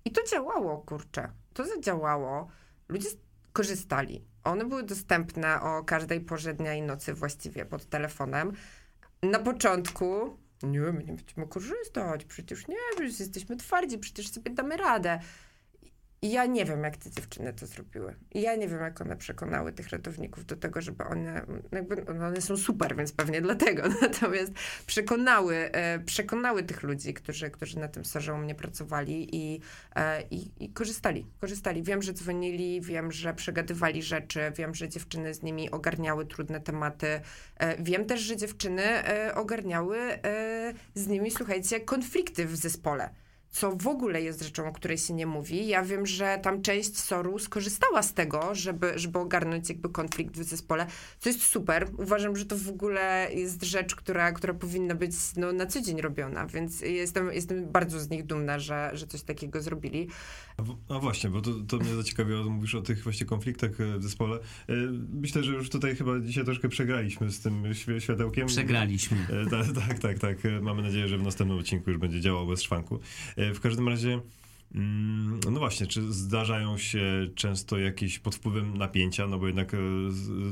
[0.04, 1.28] i to działało, kurczę.
[1.54, 2.48] To zadziałało.
[2.88, 3.08] Ludzie
[3.52, 4.24] korzystali.
[4.44, 8.52] One były dostępne o każdej porze dnia i nocy właściwie pod telefonem.
[9.22, 14.76] Na początku nie, my nie będziemy korzystać, przecież nie, przecież jesteśmy twardzi, przecież sobie damy
[14.76, 15.20] radę.
[16.24, 18.14] I ja nie wiem, jak te dziewczyny to zrobiły.
[18.35, 22.26] I ja nie wiem, jak one przekonały tych ratowników do tego, żeby one, jakby, no
[22.26, 23.82] one są super, więc pewnie dlatego.
[24.02, 24.52] Natomiast
[24.87, 29.61] przekonały, e, przekonały tych ludzi, którzy, którzy na tym sorze u mnie pracowali i,
[29.96, 31.26] e, i, i korzystali.
[31.40, 31.82] Korzystali.
[31.82, 37.20] Wiem, że dzwonili, wiem, że przegadywali rzeczy, wiem, że dziewczyny z nimi ogarniały trudne tematy.
[37.56, 38.82] E, wiem też, że dziewczyny
[39.35, 39.98] ogarniały
[40.94, 43.21] z nimi, słuchajcie, konflikty w zespole
[43.52, 45.68] co w ogóle jest rzeczą, o której się nie mówi.
[45.68, 50.42] Ja wiem, że tam część SOR-u skorzystała z tego, żeby, żeby ogarnąć jakby konflikt w
[50.42, 50.86] zespole,
[51.20, 51.88] co jest super.
[51.98, 56.00] Uważam, że to w ogóle jest rzecz, która, która powinna być no, na co dzień
[56.00, 60.08] robiona, więc jestem, jestem bardzo z nich dumna, że, że coś takiego zrobili.
[60.88, 64.36] A, właśnie, bo to, to mnie zaciekawiło, mówisz o tych właśnie konfliktach e, w zespole.
[64.36, 64.74] E,
[65.12, 67.64] myślę, że już tutaj chyba dzisiaj troszkę przegraliśmy z tym
[67.98, 68.46] światełkiem.
[68.46, 69.16] Przegraliśmy.
[69.46, 70.36] E, tak, tak, tak, tak.
[70.62, 73.00] Mamy nadzieję, że w następnym odcinku już będzie działał bez szwanku.
[73.55, 74.20] W każdym razie,
[74.74, 79.78] mm, no właśnie, czy zdarzają się często jakieś pod wpływem napięcia, no bo jednak e,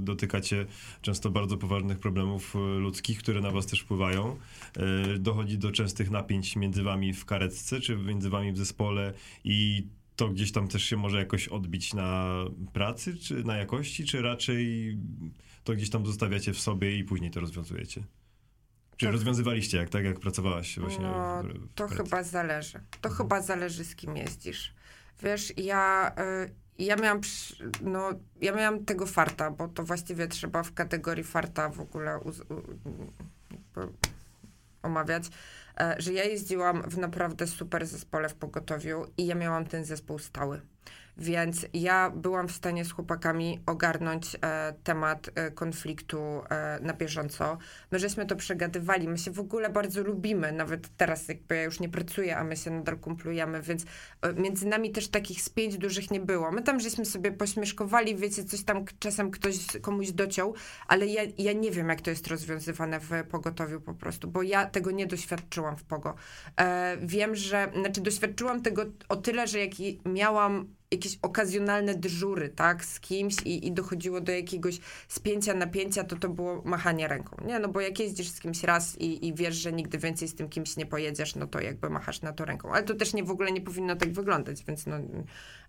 [0.00, 0.66] dotykacie
[1.03, 4.37] często bardzo poważnych problemów e, ludzkich, które na was też wpływają.
[4.76, 9.87] E, dochodzi do częstych napięć między wami w karetce, czy między wami w zespole i
[10.16, 14.96] to gdzieś tam też się może jakoś odbić na pracy, czy na jakości, czy raczej
[15.64, 18.05] to gdzieś tam zostawiacie w sobie i później to rozwiązujecie?
[19.00, 21.04] Czy to, rozwiązywaliście, jak tak jak pracowałaś właśnie?
[21.04, 22.80] No, w, w to chyba zależy.
[23.00, 23.14] To mhm.
[23.16, 24.74] chyba zależy, z kim jeździsz.
[25.22, 27.20] Wiesz, ja, y, ja miałam,
[27.82, 28.10] no,
[28.40, 32.44] ja miałam tego farta, bo to właściwie trzeba w kategorii farta w ogóle uz, u,
[34.82, 35.24] omawiać,
[35.80, 40.18] e, że ja jeździłam w naprawdę super zespole w pogotowiu i ja miałam ten zespół
[40.18, 40.60] stały.
[41.20, 46.18] Więc ja byłam w stanie z chłopakami ogarnąć e, temat e, konfliktu
[46.50, 47.59] e, na bieżąco.
[47.90, 51.81] My żeśmy to przegadywali, my się w ogóle bardzo lubimy, nawet teraz jakby ja już
[51.81, 53.85] nie pracuję, a my się nadal kumplujemy, więc
[54.22, 56.53] e, między nami też takich spięć dużych nie było.
[56.53, 60.55] My tam żeśmy sobie pośmieszkowali, wiecie, coś tam czasem ktoś komuś dociął,
[60.88, 64.66] ale ja, ja nie wiem, jak to jest rozwiązywane w pogotowiu po prostu, bo ja
[64.66, 66.14] tego nie doświadczyłam w pogo.
[66.57, 69.70] E, wiem, że, znaczy doświadczyłam tego o tyle, że jak
[70.05, 76.16] miałam jakieś okazjonalne dyżury, tak, z kimś i, i dochodziło do jakiegoś spięcia, napięcia, to
[76.16, 77.59] to było machanie ręką, nie?
[77.59, 80.48] No bo jak jeździsz z kimś raz i, i wiesz, że nigdy więcej z tym
[80.48, 82.72] kimś nie pojedziesz, no to jakby machasz na to ręką.
[82.72, 84.96] Ale to też nie w ogóle nie powinno tak wyglądać, więc no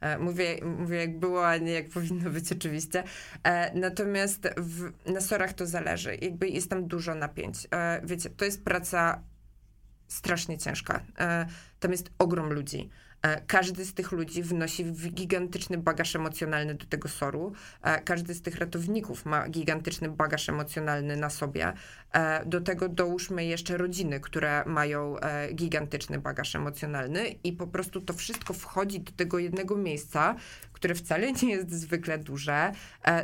[0.01, 3.03] e, mówię, mówię jak było, a nie jak powinno być oczywiście.
[3.43, 6.17] E, natomiast w, na sorach to zależy.
[6.21, 7.67] Jakby jest tam dużo napięć.
[7.71, 9.23] E, wiecie, to jest praca
[10.07, 11.01] strasznie ciężka.
[11.19, 11.45] E,
[11.79, 12.89] tam jest ogrom ludzi.
[13.21, 17.53] E, każdy z tych ludzi wnosi gigantyczny bagaż emocjonalny do tego soru.
[17.81, 21.73] E, każdy z tych ratowników ma gigantyczny bagaż emocjonalny na sobie.
[22.13, 25.15] E, do tego dołóżmy jeszcze rodziny, które mają
[25.55, 30.35] gigantyczny bagaż emocjonalny i po prostu to wszystko wchodzi do tego jednego miejsca,
[30.73, 32.71] które wcale nie jest zwykle duże.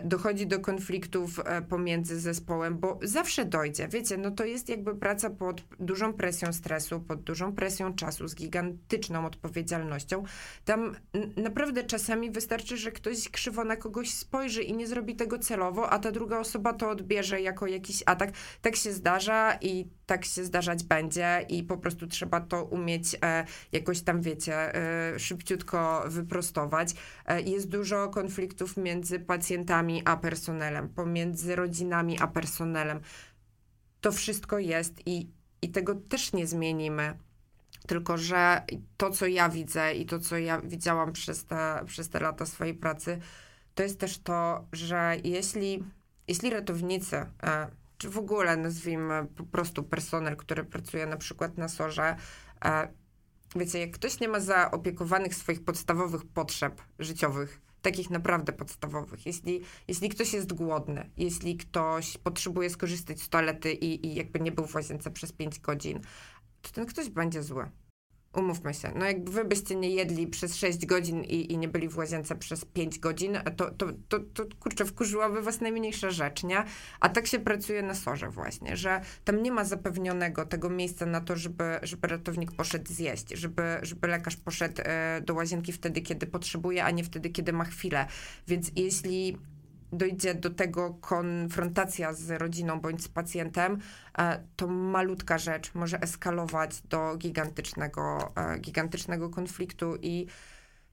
[0.04, 3.88] Dochodzi do konfliktów pomiędzy zespołem, bo zawsze dojdzie.
[3.88, 8.36] Wiecie, no to jest jakby praca pod dużą presją stresu, pod dużą presją czasu, z
[8.36, 10.24] gigantyczną odpowiedzialnością.
[10.66, 10.96] Tam
[11.38, 16.00] naprawdę czasami wystarczy, że ktoś krzywo na kogoś spojrzy i nie zrobi tego celowo, a
[16.00, 18.32] ta druga osoba to odbierze jako jakiś atak.
[18.62, 23.46] Tak się zdarza i tak się zdarzać będzie i po prostu trzeba to umieć e,
[23.72, 26.94] jakoś tam, wiecie, e, szybciutko wyprostować.
[27.26, 33.00] E, jest dużo konfliktów między pacjentami a personelem, pomiędzy rodzinami a personelem.
[34.02, 35.30] To wszystko jest i,
[35.62, 37.18] i tego też nie zmienimy.
[37.88, 38.62] Tylko, że
[38.98, 42.74] to, co ja widzę i to, co ja widziałam przez te, przez te lata swojej
[42.74, 43.20] pracy,
[43.76, 45.84] to jest też to, że jeśli,
[46.28, 51.70] jeśli ratownicy, e, czy w ogóle nazwijmy po prostu personel, który pracuje na przykład na
[51.70, 52.16] sorze,
[52.66, 52.88] e,
[53.56, 59.26] wiecie, jak ktoś nie ma zaopiekowanych swoich podstawowych potrzeb życiowych, takich naprawdę podstawowych.
[59.26, 64.52] Jeśli, jeśli ktoś jest głodny, jeśli ktoś potrzebuje skorzystać z toalety i, i jakby nie
[64.52, 66.02] był w łazience przez 5 godzin,
[66.62, 67.70] to ten ktoś będzie zły.
[68.34, 68.92] Umówmy się.
[68.96, 72.36] No jakby wy byście nie jedli przez 6 godzin i, i nie byli w łazience
[72.36, 76.64] przez 5 godzin, to, to, to, to kurczę, wkurzyłaby was najmniejsza rzecz, nie?
[77.00, 81.22] A tak się pracuje na sorze właśnie, że tam nie ma zapewnionego tego miejsca na
[81.22, 86.28] to, żeby, żeby ratownik poszedł zjeść, żeby, żeby lekarz poszedł e, do łazienki wtedy, kiedy
[86.28, 88.06] potrzebuje, a nie wtedy, kiedy ma chwilę.
[88.48, 89.38] Więc jeśli
[89.92, 93.78] dojdzie do tego konfrontacja z rodziną bądź z pacjentem,
[94.18, 100.28] e, to malutka rzecz może eskalować do gigantycznego, e, gigantycznego konfliktu i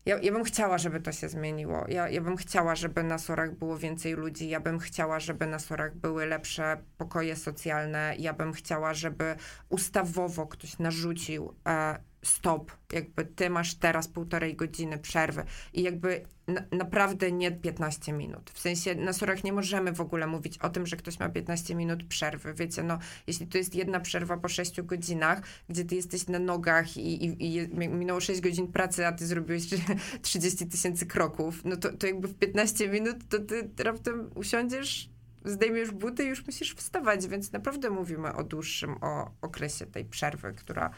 [0.07, 1.85] ja, ja bym chciała, żeby to się zmieniło.
[1.89, 4.49] Ja, ja bym chciała, żeby na sorach było więcej ludzi.
[4.49, 8.15] Ja bym chciała, żeby na sorach były lepsze pokoje socjalne.
[8.19, 9.37] Ja bym chciała, żeby
[9.69, 16.63] ustawowo ktoś narzucił e, stop, jakby ty masz teraz półtorej godziny przerwy i jakby na,
[16.73, 18.51] naprawdę nie 15 minut.
[18.51, 21.75] W sensie na sorach nie możemy w ogóle mówić o tym, że ktoś ma 15
[21.75, 22.55] minut przerwy.
[22.55, 26.97] Wiecie, no jeśli to jest jedna przerwa po 6 godzinach, gdzie ty jesteś na nogach
[26.97, 29.63] i, i, i minęło 6 godzin pracy, a ty zrobiłeś
[30.23, 35.91] 30 tysięcy kroków, no to, to jakby w 15 minut to ty raptem usiądziesz, zdejmiesz
[35.91, 40.91] buty i już musisz wstawać, więc naprawdę mówimy o dłuższym o okresie tej przerwy, która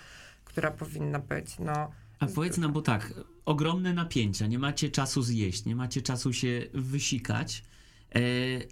[0.56, 1.58] która powinna być.
[1.58, 3.14] No, a powiedz nam, bo tak,
[3.44, 7.62] ogromne napięcia, nie macie czasu zjeść, nie macie czasu się wysikać,
[8.14, 8.20] e,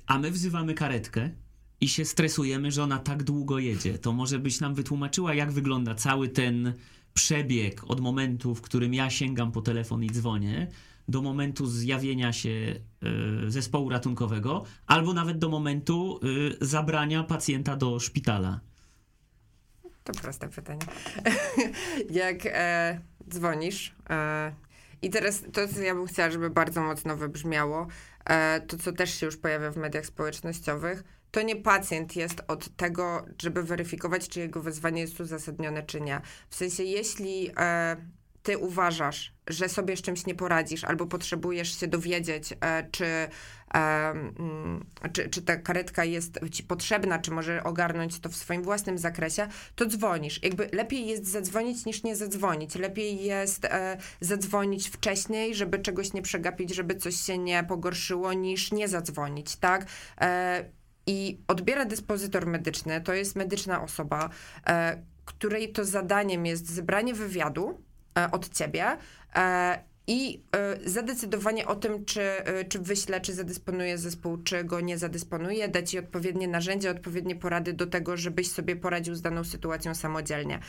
[0.06, 1.30] a my wzywamy karetkę
[1.80, 3.98] i się stresujemy, że ona tak długo jedzie.
[3.98, 6.72] To może byś nam wytłumaczyła, jak wygląda cały ten
[7.14, 10.68] przebieg od momentu, w którym ja sięgam po telefon i dzwonię,
[11.08, 12.80] do momentu zjawienia się
[13.48, 16.20] y, zespołu ratunkowego, albo nawet do momentu
[16.62, 18.60] y, zabrania pacjenta do szpitala.
[20.04, 20.80] To proste pytanie.
[22.10, 24.52] Jak e, dzwonisz e,
[25.02, 27.86] i teraz to, co ja bym chciała, żeby bardzo mocno wybrzmiało,
[28.24, 32.76] e, to co też się już pojawia w mediach społecznościowych, to nie pacjent jest od
[32.76, 36.20] tego, żeby weryfikować, czy jego wezwanie jest uzasadnione, czy nie.
[36.50, 37.96] W sensie, jeśli e,
[38.44, 43.06] ty uważasz, że sobie z czymś nie poradzisz, albo potrzebujesz się dowiedzieć, e, czy,
[43.74, 48.98] mm, czy, czy ta karetka jest ci potrzebna, czy może ogarnąć to w swoim własnym
[48.98, 50.42] zakresie, to dzwonisz.
[50.42, 52.74] Jakby lepiej jest zadzwonić niż nie zadzwonić.
[52.74, 58.72] Lepiej jest e, zadzwonić wcześniej, żeby czegoś nie przegapić, żeby coś się nie pogorszyło, niż
[58.72, 59.86] nie zadzwonić, tak?
[60.20, 60.64] E,
[61.06, 64.30] I odbiera dyspozytor medyczny, to jest medyczna osoba,
[65.24, 67.93] której to zadaniem jest zebranie wywiadu, E,
[68.32, 68.84] od ciebie
[69.36, 72.20] e, i e, zadecydowanie o tym, czy,
[72.68, 77.72] czy wyślę, czy zadysponuję zespół, czy go nie zadysponuję, dać ci odpowiednie narzędzia, odpowiednie porady
[77.72, 80.60] do tego, żebyś sobie poradził z daną sytuacją samodzielnie.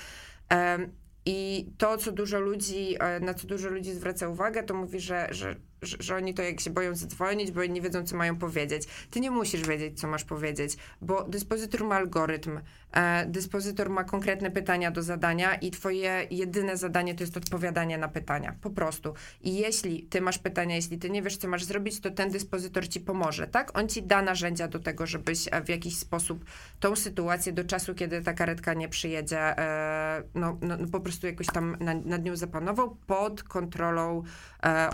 [1.25, 5.55] I to, co dużo ludzi, na co dużo ludzi zwraca uwagę, to mówi, że, że
[5.86, 8.84] że, oni to jak się boją zadzwonić, bo nie wiedzą, co mają powiedzieć.
[9.12, 12.60] Ty nie musisz wiedzieć, co masz powiedzieć, bo dyspozytor ma algorytm,
[12.91, 18.08] e, dyspozytor ma konkretne pytania do zadania i twoje jedyne zadanie to jest odpowiadanie na
[18.08, 19.13] pytania, po prostu.
[19.41, 22.88] I jeśli ty masz pytania, jeśli ty nie wiesz, co masz zrobić, to ten dyspozytor
[22.88, 23.78] ci pomoże, tak?
[23.78, 26.45] On ci da narzędzia do tego, żebyś e, w jakiś sposób
[26.80, 31.28] tą sytuację do czasu, kiedy ta karetka nie przyjedzie, e, no, no, no po prostu
[31.28, 34.24] jakoś tam nad, nad nią zapanował pod kontrolą
[34.63, 34.89] e,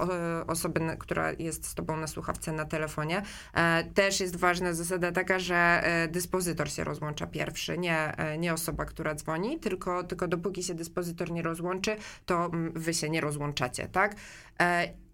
[0.48, 3.22] osoby która jest z tobą na słuchawce na telefonie.
[3.54, 8.54] E, też jest ważna zasada taka, że e, dyspozytor się rozłącza pierwszy, nie, e, nie
[8.54, 13.22] osoba, która dzwoni, tylko, tylko dopóki się dyspozytor nie rozłączy, to mm, wy się nie
[13.22, 14.16] rozłączacie, tak?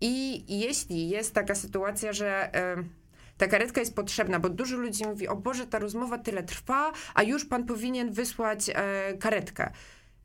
[0.01, 2.51] I jeśli jest taka sytuacja, że
[3.37, 7.23] ta karetka jest potrzebna, bo dużo ludzi mówi, o Boże, ta rozmowa tyle trwa, a
[7.23, 8.71] już pan powinien wysłać
[9.19, 9.71] karetkę.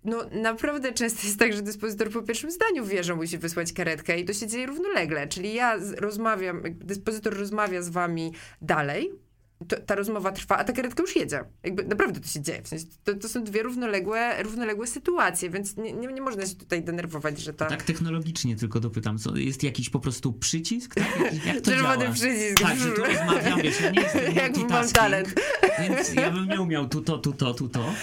[0.05, 4.21] No naprawdę często jest tak, że dyspozytor po pierwszym zdaniu wie, że musi wysłać karetkę
[4.21, 9.13] i to się dzieje równolegle, czyli ja rozmawiam, dyspozytor rozmawia z wami dalej,
[9.69, 11.45] to, ta rozmowa trwa, a ta karetka już jedzie.
[11.63, 12.63] Jakby naprawdę to się dzieje.
[12.63, 16.55] W sensie to, to są dwie równoległe, równoległe sytuacje, więc nie, nie, nie można się
[16.55, 17.67] tutaj denerwować, że ta...
[17.67, 20.95] Tak technologicznie tylko dopytam, co, jest jakiś po prostu przycisk?
[20.95, 21.47] Tak?
[21.47, 22.15] Jak, to Czerwony działa?
[22.15, 22.63] przycisk.
[22.63, 25.35] Tak, że tu rozmawiam, wiesz, ja nie jestem Jakby mam talent.
[25.79, 27.95] Więc ja bym nie umiał tu to, tu to, tu to.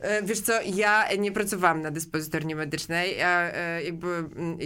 [0.00, 3.18] E, Wiesz co, ja nie pracowałam na dyspozytorni medycznej.
[3.18, 4.58] Ja e, jakby mm,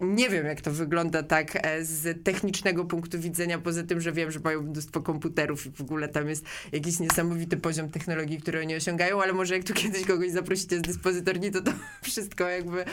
[0.00, 4.30] nie wiem, jak to wygląda tak e, z technicznego punktu widzenia, poza tym, że wiem,
[4.30, 8.76] że mają mnóstwo komputerów i w ogóle tam jest jakiś niesamowity poziom technologii, który oni
[8.76, 12.84] osiągają, ale może jak tu kiedyś kogoś zaprosicie z dyspozytorni, to to wszystko jakby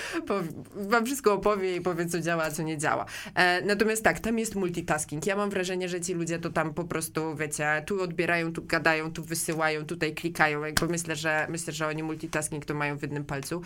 [0.76, 3.06] wam wszystko opowie i powie, co działa, a co nie działa.
[3.36, 5.26] E, natomiast tak, tam jest multitasking.
[5.26, 9.12] Ja mam wrażenie, że ci ludzie to tam po prostu, wiecie, tu odbierają, tu gadają,
[9.12, 10.64] tu wysyłają, tutaj klikają.
[10.64, 13.62] Jakby myślę, że myślę, że oni multitasking to mają w jednym palcu.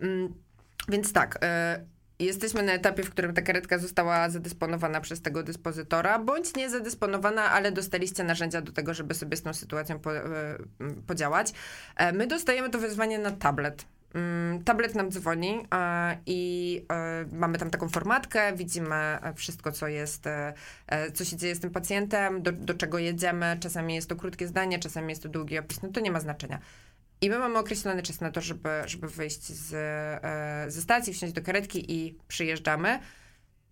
[0.00, 0.34] Mm,
[0.88, 6.18] więc tak, e, jesteśmy na etapie, w którym ta karetka została zadysponowana przez tego dyspozytora,
[6.18, 10.22] bądź nie zadysponowana, ale dostaliście narzędzia do tego, żeby sobie z tą sytuacją po, e,
[11.06, 11.52] podziałać.
[11.96, 13.84] E, my dostajemy to wezwanie na tablet.
[14.14, 16.86] Mm, Tablet nam dzwoni e, i
[17.32, 20.24] mamy tam taką formatkę, widzimy wszystko, co jest,
[21.14, 23.56] co się dzieje z tym pacjentem, do, do czego jedziemy.
[23.60, 26.58] Czasami jest to krótkie zdanie, czasami jest to długi opis, no to nie ma znaczenia.
[27.24, 31.32] I my mamy określony czas na to, żeby, żeby wyjść z, e, ze stacji, wsiąść
[31.32, 32.98] do karetki i przyjeżdżamy.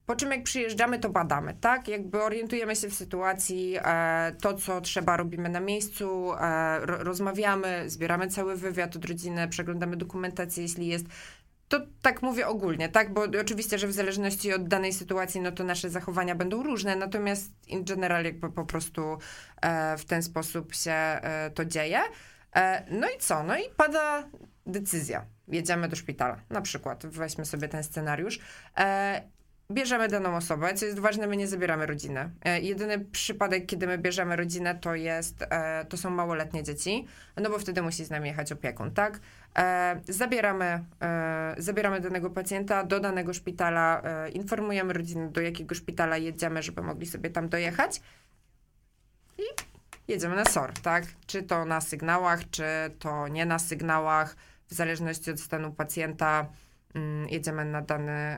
[0.06, 1.88] Po czym jak przyjeżdżamy, to badamy, tak?
[1.88, 7.90] Jakby orientujemy się w sytuacji, e, to co trzeba robimy na miejscu, e, ro, rozmawiamy,
[7.90, 11.06] zbieramy cały wywiad od rodziny, przeglądamy dokumentację, jeśli jest.
[11.68, 13.12] To tak mówię ogólnie, tak?
[13.12, 17.52] Bo oczywiście, że w zależności od danej sytuacji, no to nasze zachowania będą różne, natomiast
[17.68, 19.18] in general jakby po prostu
[19.98, 21.20] w ten sposób się
[21.54, 22.00] to dzieje.
[22.56, 23.42] E, no i co?
[23.42, 24.28] No i pada
[24.66, 25.24] decyzja.
[25.48, 27.06] Jedziemy do szpitala, na przykład.
[27.06, 28.38] Weźmy sobie ten scenariusz.
[28.78, 29.22] E,
[29.70, 32.30] bierzemy daną osobę, co jest ważne, my nie zabieramy rodziny.
[32.44, 35.44] E, jedyny przypadek, kiedy my bierzemy rodzinę, to jest,
[35.88, 39.20] to są małoletnie dzieci, no bo wtedy musi z nami jechać opiekun, tak?
[40.08, 40.84] Zabieramy,
[41.58, 47.30] zabieramy danego pacjenta do danego szpitala, informujemy rodzinę, do jakiego szpitala jedziemy, żeby mogli sobie
[47.30, 48.00] tam dojechać
[49.38, 49.71] i
[50.08, 51.04] jedziemy na SOR, tak?
[51.26, 52.64] Czy to na sygnałach, czy
[52.98, 54.36] to nie na sygnałach,
[54.66, 56.52] w zależności od stanu pacjenta
[56.94, 58.36] mm, jedziemy na dany,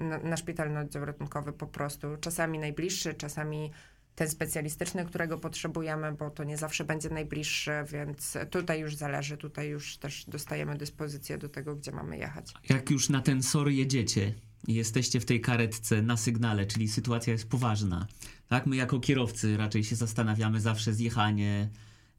[0.00, 2.08] y, na, na szpitalny oddział ratunkowy po prostu.
[2.20, 3.70] Czasami najbliższy, czasami
[4.14, 9.68] ten specjalistyczny, którego potrzebujemy, bo to nie zawsze będzie najbliższy, więc tutaj już zależy, tutaj
[9.68, 12.54] już też dostajemy dyspozycję do tego, gdzie mamy jechać.
[12.68, 14.34] Jak już na ten SOR jedziecie
[14.68, 18.06] jesteście w tej karetce na sygnale, czyli sytuacja jest poważna,
[18.48, 18.66] tak?
[18.66, 21.68] My jako kierowcy raczej się zastanawiamy zawsze zjechanie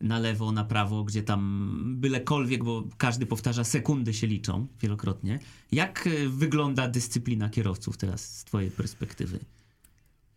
[0.01, 5.39] na lewo, na prawo, gdzie tam bylekolwiek, bo każdy powtarza, sekundy się liczą wielokrotnie.
[5.71, 9.39] Jak e, wygląda dyscyplina kierowców teraz z twojej perspektywy?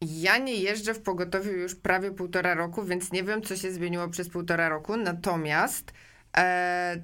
[0.00, 4.08] Ja nie jeżdżę w pogotowiu już prawie półtora roku, więc nie wiem, co się zmieniło
[4.08, 4.96] przez półtora roku.
[4.96, 5.92] Natomiast
[6.36, 7.02] e,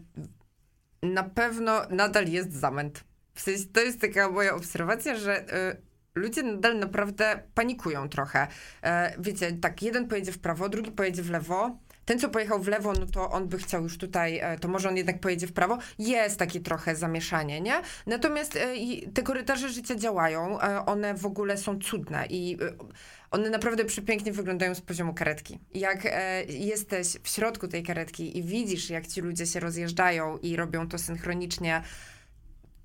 [1.03, 3.05] na pewno nadal jest zamęt.
[3.35, 5.77] W sensie, to jest taka moja obserwacja, że e,
[6.19, 8.47] ludzie nadal naprawdę panikują trochę.
[8.83, 11.79] E, wiecie, tak, jeden pojedzie w prawo, drugi pojedzie w lewo.
[12.05, 14.89] Ten, co pojechał w lewo, no to on by chciał już tutaj, e, to może
[14.89, 15.79] on jednak pojedzie w prawo.
[15.99, 17.83] Jest takie trochę zamieszanie, nie?
[18.07, 18.75] Natomiast e,
[19.15, 22.59] te korytarze życia działają, one w ogóle są cudne i
[23.31, 25.59] one naprawdę przepięknie wyglądają z poziomu karetki.
[25.75, 26.09] Jak
[26.49, 30.99] jesteś w środku tej karetki i widzisz, jak ci ludzie się rozjeżdżają i robią to
[30.99, 31.83] synchronicznie,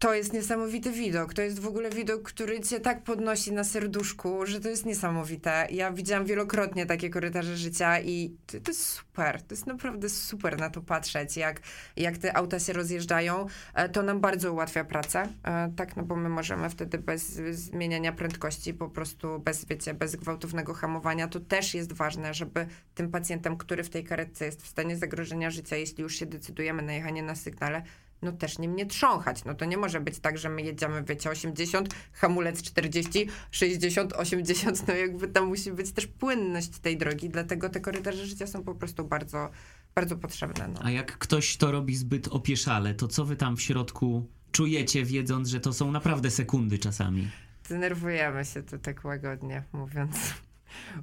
[0.03, 1.33] to jest niesamowity widok.
[1.33, 5.67] To jest w ogóle widok, który cię tak podnosi na serduszku, że to jest niesamowite.
[5.71, 9.41] Ja widziałam wielokrotnie takie korytarze życia i to, to jest super.
[9.41, 11.61] To jest naprawdę super na to patrzeć, jak,
[11.97, 13.45] jak te auta się rozjeżdżają.
[13.73, 15.27] E, To nam bardzo ułatwia pracę.
[15.43, 20.15] E, Tak, no bo my możemy wtedy bez zmieniania prędkości, po prostu bez, wiecie, bez
[20.15, 21.27] gwałtownego hamowania.
[21.27, 25.51] To też jest ważne, żeby tym pacjentem, który w tej karetce jest w stanie zagrożenia
[25.51, 27.83] życia, jeśli już się decydujemy na jechanie na sygnale,
[28.23, 29.45] no też nim nie trząchać.
[29.45, 34.87] No to nie może być tak, że my jedziemy, wiecie, 80, hamulec 40, 60, 80,
[34.87, 38.75] no jakby tam musi być też płynność tej drogi, dlatego te korytarze życia są po
[38.75, 39.49] prostu bardzo,
[39.95, 40.67] bardzo potrzebne.
[40.67, 40.79] No.
[40.83, 45.49] A jak ktoś to robi zbyt opieszale, to co wy tam w środku czujecie, wiedząc,
[45.49, 47.27] że to są naprawdę sekundy czasami?
[47.69, 50.33] denerwujemy się to tak łagodnie mówiąc.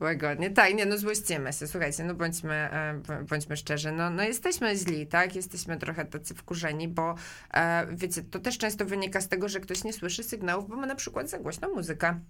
[0.00, 0.50] Łagodnie.
[0.50, 1.66] Tak, nie, no złościmy się.
[1.66, 3.92] Słuchajcie, no bądźmy, e, bądźmy szczerzy.
[3.92, 5.36] No, no jesteśmy źli, tak?
[5.36, 7.14] Jesteśmy trochę tacy wkurzeni, bo
[7.54, 10.86] e, wiecie, to też często wynika z tego, że ktoś nie słyszy sygnałów, bo ma
[10.86, 12.20] na przykład za głośną muzykę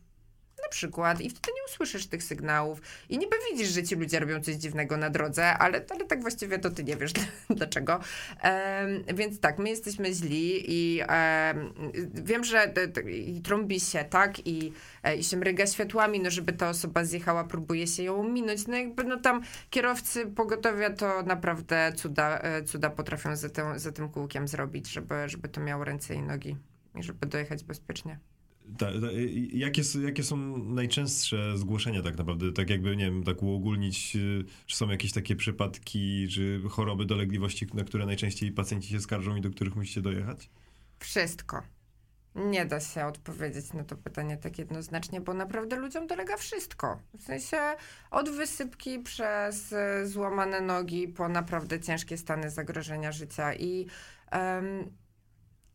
[0.63, 4.41] na przykład i wtedy nie usłyszysz tych sygnałów i niby widzisz, że ci ludzie robią
[4.41, 7.13] coś dziwnego na drodze, ale, ale tak właściwie to ty nie wiesz
[7.51, 7.93] dlaczego.
[7.93, 11.73] Um, więc tak, my jesteśmy źli i um,
[12.15, 12.75] wiem, że
[13.11, 17.45] i trąbi się, tak, i, e, i się mryga światłami, no żeby ta osoba zjechała,
[17.45, 22.91] próbuje się ją minąć, no jakby no tam kierowcy pogotowia to naprawdę cuda, e, cuda
[22.91, 26.57] potrafią za, tym, za tym kółkiem zrobić, żeby, żeby to miało ręce i nogi
[26.95, 28.19] i żeby dojechać bezpiecznie.
[28.79, 29.07] Ta, ta,
[29.53, 32.53] jakie, jakie są najczęstsze zgłoszenia tak naprawdę?
[32.53, 37.67] Tak jakby, nie wiem, tak uogólnić, y, czy są jakieś takie przypadki, czy choroby, dolegliwości,
[37.75, 40.51] na które najczęściej pacjenci się skarżą i do których musicie dojechać?
[40.99, 41.63] Wszystko.
[42.35, 46.99] Nie da się odpowiedzieć na to pytanie tak jednoznacznie, bo naprawdę ludziom dolega wszystko.
[47.19, 47.57] W sensie
[48.11, 53.87] od wysypki przez y, złamane nogi po naprawdę ciężkie stany zagrożenia życia i
[54.33, 54.91] um,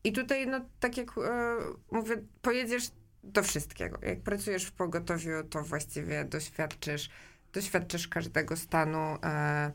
[0.06, 1.58] i tutaj, no tak jak e,
[1.92, 2.92] mówię, pojedziesz
[3.24, 3.98] do wszystkiego.
[4.02, 7.10] Jak pracujesz w pogotowiu, to właściwie doświadczysz,
[7.54, 9.18] doświadczysz każdego stanu.
[9.24, 9.72] E,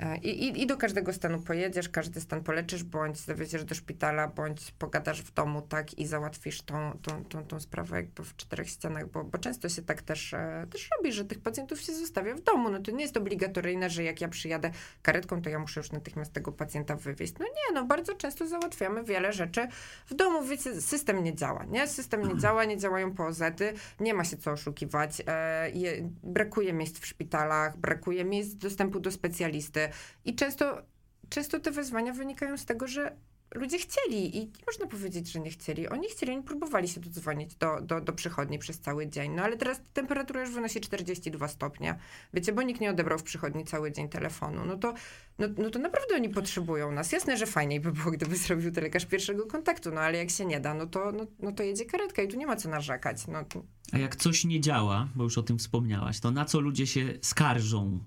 [0.00, 4.70] E, I, I, do każdego stanu pojedziesz, każdy stan poleczysz, bądź zawieziesz do szpitala, bądź
[4.78, 9.10] pogadasz w domu, tak, i załatwisz tą, tą, tą, tą sprawę jakby w czterech ścianach,
[9.10, 12.40] bo, bo często się tak też, e, też robi, że tych pacjentów się zostawia w
[12.40, 12.70] domu.
[12.70, 14.70] No to nie jest obligatoryjne, że jak ja przyjadę
[15.02, 17.34] karetką, to ja muszę już natychmiast tego pacjenta wywieźć.
[17.38, 19.68] No nie, no bardzo często załatwiamy wiele rzeczy
[20.06, 21.86] w domu, wiecie, system nie działa, nie?
[21.88, 26.98] System nie działa, nie działają POZ-y, nie ma się co oszukiwać, e, je, brakuje miejsc
[26.98, 29.85] w szpitalach, brakuje miejsc dostępu do specjalisty,
[30.24, 30.82] i często,
[31.28, 33.16] często te wezwania wynikają z tego, że
[33.54, 35.88] ludzie chcieli i nie można powiedzieć, że nie chcieli.
[35.88, 39.32] Oni chcieli, oni próbowali się dodzwonić do, do, do przychodni przez cały dzień.
[39.32, 41.98] No ale teraz temperatura już wynosi 42 stopnie.
[42.34, 44.64] Wiecie, bo nikt nie odebrał w przychodni cały dzień telefonu.
[44.64, 44.94] No to,
[45.38, 47.12] no, no to naprawdę oni potrzebują nas.
[47.12, 50.44] Jasne, że fajniej by było, gdyby zrobił to lekarz pierwszego kontaktu, no ale jak się
[50.44, 53.26] nie da, no to, no, no to jedzie karetka i tu nie ma co narzekać.
[53.26, 53.44] No.
[53.92, 57.18] A jak coś nie działa, bo już o tym wspomniałaś, to na co ludzie się
[57.22, 57.98] skarżą?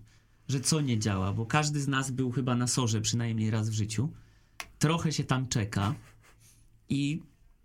[0.49, 3.73] Że co nie działa, bo każdy z nas był chyba na sorze przynajmniej raz w
[3.73, 4.09] życiu.
[4.79, 5.93] Trochę się tam czeka.
[6.89, 7.21] I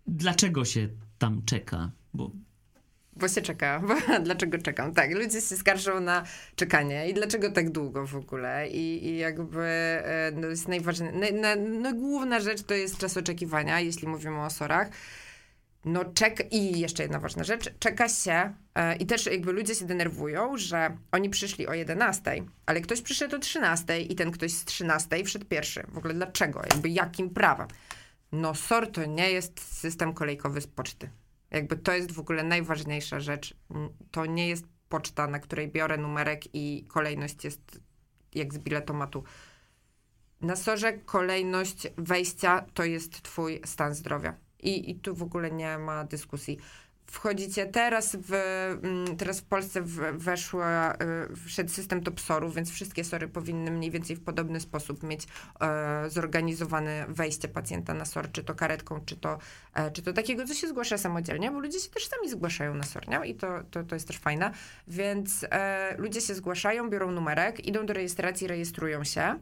[0.07, 1.91] dlaczego się tam czeka?
[2.13, 2.31] Bo
[3.15, 3.81] bo się czeka.
[4.25, 4.93] Dlaczego czekam?
[4.93, 6.23] Tak, ludzie się skarżą na
[6.55, 8.69] czekanie i dlaczego tak długo w ogóle.
[8.69, 14.07] I, i jakby e, no jest najważniejsza, no, główna rzecz to jest czas oczekiwania, jeśli
[14.07, 14.89] mówimy o sorach
[15.85, 19.85] no czek i jeszcze jedna ważna rzecz, czeka się e, i też jakby ludzie się
[19.85, 24.65] denerwują, że oni przyszli o 11, ale ktoś przyszedł o 13 i ten ktoś z
[24.65, 25.83] 13 wszedł pierwszy.
[25.87, 26.61] W ogóle dlaczego?
[26.69, 27.67] Jakby jakim prawem?
[28.31, 31.09] No SOR to nie jest system kolejkowy z poczty.
[31.51, 33.53] Jakby to jest w ogóle najważniejsza rzecz.
[34.11, 37.79] To nie jest poczta, na której biorę numerek i kolejność jest
[38.35, 39.23] jak z biletomatu.
[40.41, 45.77] Na SORze kolejność wejścia to jest twój stan zdrowia i, i tu w ogóle nie
[45.77, 46.57] ma dyskusji.
[47.11, 48.33] Wchodzicie teraz w,
[48.83, 49.81] mm, teraz w Polsce
[50.13, 50.57] weszł,
[51.45, 55.27] wszedł system TOPSOR-u, więc wszystkie SORy powinny mniej więcej w podobny sposób mieć
[55.61, 59.37] e, zorganizowane wejście pacjenta na SOR, czy to karetką, czy to,
[59.73, 62.83] e, czy to takiego, co się zgłasza samodzielnie, bo ludzie się też sami zgłaszają na
[62.83, 63.19] SOR, nie?
[63.25, 64.51] I to, to, to jest też fajne.
[64.87, 69.39] Więc e, ludzie się zgłaszają, biorą numerek, idą do rejestracji, rejestrują się.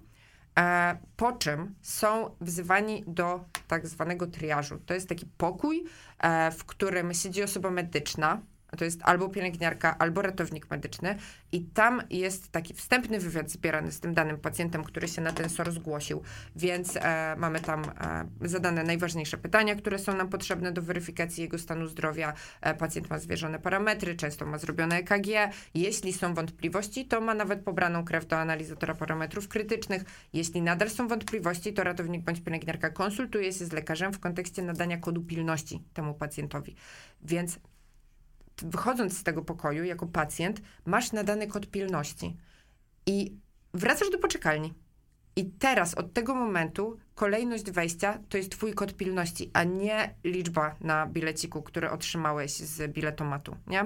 [1.15, 4.79] Po czym są wzywani do tak zwanego triażu.
[4.85, 5.83] To jest taki pokój,
[6.19, 8.41] e, w którym siedzi osoba medyczna,
[8.77, 11.15] to jest albo pielęgniarka, albo ratownik medyczny
[11.51, 15.49] i tam jest taki wstępny wywiad zbierany z tym danym pacjentem, który się na ten
[15.49, 16.21] SOR zgłosił,
[16.55, 21.59] więc e, mamy tam e, zadane najważniejsze pytania, które są nam potrzebne do weryfikacji jego
[21.59, 22.33] stanu zdrowia.
[22.61, 25.27] E, pacjent ma zwierzone parametry, często ma zrobione EKG.
[25.73, 30.03] Jeśli są wątpliwości, to ma nawet pobraną krew do analizatora parametrów krytycznych.
[30.33, 34.97] Jeśli nadal są wątpliwości, to ratownik bądź pielęgniarka konsultuje się z lekarzem w kontekście nadania
[34.97, 36.75] kodu pilności temu pacjentowi.
[37.21, 37.59] Więc
[38.61, 42.37] wychodząc z tego pokoju jako pacjent, masz nadany kod pilności
[43.05, 43.37] i
[43.73, 44.73] wracasz do poczekalni.
[45.35, 50.75] I teraz od tego momentu kolejność wejścia to jest twój kod pilności, a nie liczba
[50.81, 53.85] na bileciku, który otrzymałeś z biletomatu, nie?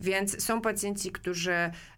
[0.00, 1.52] Więc są pacjenci, którzy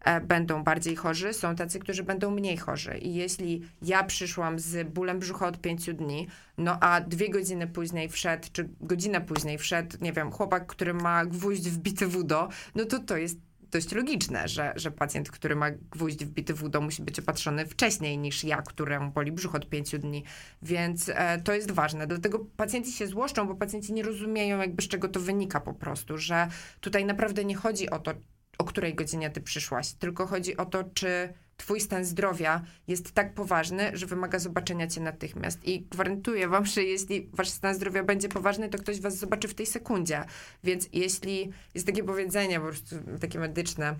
[0.05, 2.99] e, będą bardziej chorzy, są tacy, którzy będą mniej chorzy.
[2.99, 6.28] I jeśli ja przyszłam z bólem brzucha od pięciu dni,
[6.59, 11.26] no a dwie godziny później wszedł, czy godzinę później wszedł, nie wiem, chłopak, który ma
[11.26, 15.70] gwóźdź wbity w udo, no to to jest dość logiczne, że, że pacjent, który ma
[15.70, 19.98] gwóźdź wbity w udo, musi być opatrzony wcześniej niż ja, któremu boli brzuch od pięciu
[19.98, 20.24] dni.
[20.62, 22.06] Więc e, to jest ważne.
[22.06, 26.18] Dlatego pacjenci się złoszczą, bo pacjenci nie rozumieją jakby z czego to wynika po prostu,
[26.18, 26.48] że
[26.80, 28.14] tutaj naprawdę nie chodzi o to,
[28.58, 33.34] o której godzinie ty przyszłaś, tylko chodzi o to, czy twój stan zdrowia jest tak
[33.34, 35.64] poważny, że wymaga zobaczenia cię natychmiast.
[35.64, 39.54] I gwarantuję wam, że jeśli wasz stan zdrowia będzie poważny, to ktoś was zobaczy w
[39.54, 40.24] tej sekundzie.
[40.64, 43.94] Więc jeśli jest takie powiedzenie po prostu takie medyczne,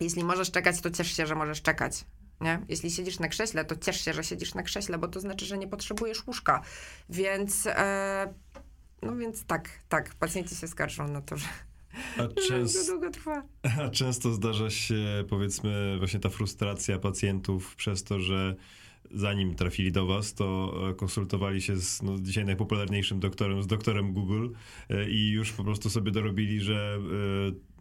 [0.00, 2.04] jeśli możesz czekać, to ciesz się, że możesz czekać.
[2.40, 2.60] Nie?
[2.68, 5.58] Jeśli siedzisz na krześle, to ciesz się, że siedzisz na krześle, bo to znaczy, że
[5.58, 6.62] nie potrzebujesz łóżka.
[7.10, 8.34] Więc, e,
[9.02, 11.48] no więc tak, tak, pacjenci się skarżą na to, że,
[12.18, 13.42] A, że częs- to długo trwa.
[13.82, 18.54] a często zdarza się, powiedzmy, właśnie ta frustracja pacjentów przez to, że
[19.10, 24.12] zanim trafili do was, to e, konsultowali się z no, dzisiaj najpopularniejszym doktorem, z doktorem
[24.12, 24.48] Google
[24.90, 26.98] e, i już po prostu sobie dorobili, że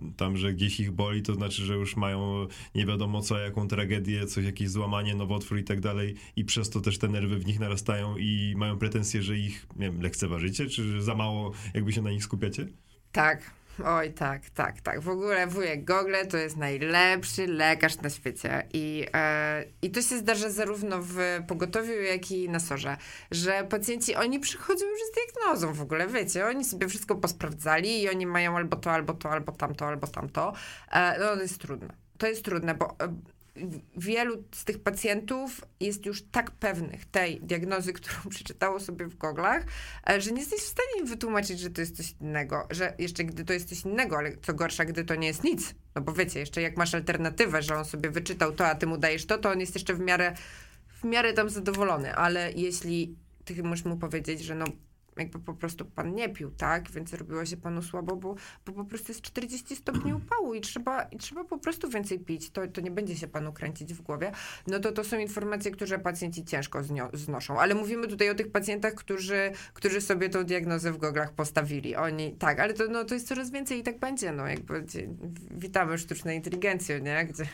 [0.07, 3.67] e, tam, że gdzieś ich boli, to znaczy, że już mają nie wiadomo co, jaką
[3.67, 7.45] tragedię, coś, jakieś złamanie, nowotwór i tak dalej i przez to też te nerwy w
[7.45, 11.93] nich narastają i mają pretensje, że ich, nie wiem, lekceważycie, czy że za mało jakby
[11.93, 12.67] się na nich skupiacie?
[13.11, 13.51] Tak.
[13.85, 15.01] Oj, tak, tak, tak.
[15.01, 18.67] W ogóle wujek Gogle to jest najlepszy lekarz na świecie.
[18.73, 21.17] I, e, I to się zdarza zarówno w
[21.47, 22.97] pogotowiu, jak i na sorze,
[23.31, 28.09] że pacjenci, oni przychodzą już z diagnozą w ogóle, wiecie, oni sobie wszystko posprawdzali i
[28.09, 30.53] oni mają albo to, albo to, albo tamto, albo tamto.
[30.91, 31.93] E, no to jest trudne.
[32.17, 33.15] To jest trudne, bo e,
[33.97, 39.65] wielu z tych pacjentów jest już tak pewnych tej diagnozy, którą przeczytało sobie w goglach,
[40.09, 43.23] e, że nie jesteś w stanie im wytłumaczyć, że to jest coś innego, że jeszcze
[43.23, 45.75] gdy to jest coś innego, ale co gorsza, gdy to nie jest nic.
[45.95, 48.97] No bo wiecie, jeszcze jak masz alternatywę, że on sobie wyczytał to, a ty mu
[48.97, 50.35] dajesz to, to on jest jeszcze w miarę,
[50.87, 54.65] w miarę tam zadowolony, ale jeśli ty możesz mu powiedzieć, że no
[55.19, 56.91] jakby po prostu pan nie pił, tak?
[56.91, 61.03] Więc robiło się panu słabo, bo, bo po prostu jest 40 stopni upału i trzeba,
[61.03, 62.49] i trzeba po prostu więcej pić.
[62.49, 64.31] To, to nie będzie się panu kręcić w głowie.
[64.67, 66.79] No to to są informacje, które pacjenci ciężko
[67.13, 67.59] znoszą.
[67.59, 71.95] Ale mówimy tutaj o tych pacjentach, którzy, którzy sobie tą diagnozę w goglach postawili.
[71.95, 74.31] Oni, tak, ale to, no, to jest coraz więcej i tak będzie.
[74.31, 74.85] No jakby
[75.51, 77.25] witamy sztuczną inteligencję, nie?
[77.25, 77.45] Gdzie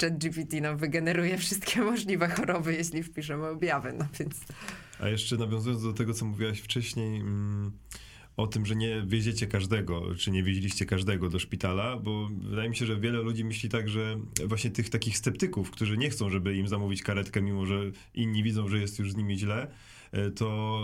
[0.00, 3.92] chat GPT nam wygeneruje wszystkie możliwe choroby, jeśli wpiszemy objawy.
[3.98, 4.36] No więc...
[5.00, 7.72] A jeszcze nawiązując do tego, co mówiłaś wcześniej mm,
[8.36, 12.76] o tym, że nie wieziecie każdego, czy nie wieźliście każdego do szpitala, bo wydaje mi
[12.76, 16.56] się, że wiele ludzi myśli tak, że właśnie tych takich sceptyków, którzy nie chcą, żeby
[16.56, 17.80] im zamówić karetkę, mimo że
[18.14, 19.70] inni widzą, że jest już z nimi źle,
[20.36, 20.82] to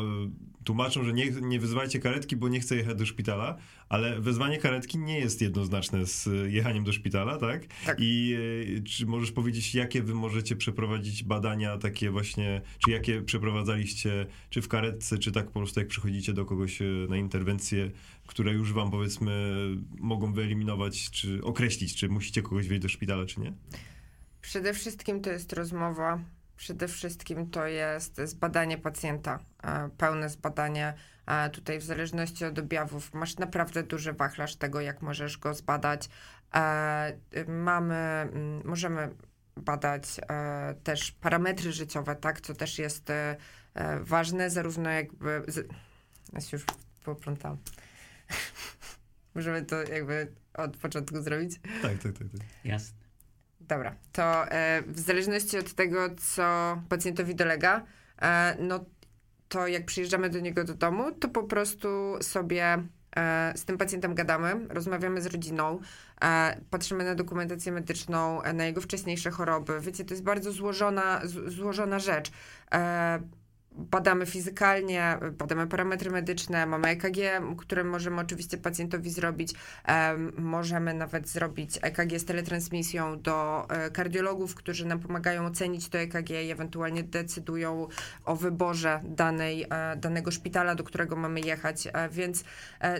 [0.66, 3.56] tłumaczą, że nie, nie wyzwajcie karetki, bo nie chcę jechać do szpitala,
[3.88, 7.66] ale wezwanie karetki nie jest jednoznaczne z jechaniem do szpitala, tak?
[7.86, 7.96] Tak.
[8.00, 8.36] I
[8.78, 14.62] e, czy możesz powiedzieć, jakie wy możecie przeprowadzić badania takie właśnie, czy jakie przeprowadzaliście, czy
[14.62, 17.90] w karetce, czy tak po prostu jak przychodzicie do kogoś e, na interwencję,
[18.26, 19.56] które już wam powiedzmy
[19.98, 23.52] mogą wyeliminować, czy określić, czy musicie kogoś wejść do szpitala, czy nie?
[24.40, 26.24] Przede wszystkim to jest rozmowa,
[26.56, 30.94] przede wszystkim to jest zbadanie pacjenta, e, pełne zbadanie.
[31.26, 36.08] E, Tutaj w zależności od objawów masz naprawdę duży wachlarz tego, jak możesz go zbadać.
[36.54, 37.12] E,
[37.48, 39.10] Mamy, mm, możemy
[39.56, 40.02] badać
[40.84, 43.12] też parametry życiowe, tak, co też jest
[44.00, 45.42] ważne, zarówno jakby...
[45.48, 45.68] z-
[46.32, 46.66] Ja się już
[47.04, 47.58] poplątałam.
[49.34, 51.60] Możemy to jakby od początku zrobić?
[51.82, 52.12] Tak, tak, tak.
[52.12, 52.40] tak.
[52.64, 53.05] Jasne.
[53.68, 56.42] Dobra, to e, w zależności od tego, co
[56.88, 57.82] pacjentowi dolega,
[58.22, 58.84] e, no
[59.48, 61.88] to jak przyjeżdżamy do niego do domu, to po prostu
[62.20, 62.78] sobie
[63.16, 65.80] e, z tym pacjentem gadamy, rozmawiamy z rodziną,
[66.70, 69.80] patrzymy na dokumentację medyczną, na jego wcześniejsze choroby.
[69.80, 72.30] Wiecie, to jest bardzo złożona, złożona rzecz.
[73.78, 77.18] Badamy fizykalnie, badamy parametry medyczne, mamy EKG,
[77.58, 79.54] które możemy oczywiście pacjentowi zrobić.
[79.84, 85.98] Em, możemy nawet zrobić EKG z teletransmisją do e, kardiologów, którzy nam pomagają ocenić to
[85.98, 87.88] EKG i ewentualnie decydują
[88.24, 91.88] o wyborze danej, e, danego szpitala, do którego mamy jechać.
[91.92, 92.44] E, Więc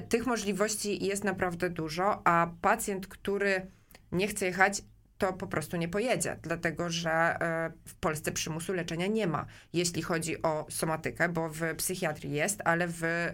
[0.09, 3.67] tych możliwości jest naprawdę dużo, a pacjent, który
[4.13, 4.83] nie chce jechać,
[5.19, 10.03] to po prostu nie pojedzie, dlatego że e, w Polsce przymusu leczenia nie ma, jeśli
[10.03, 13.33] chodzi o somatykę, bo w psychiatrii jest, ale w, e,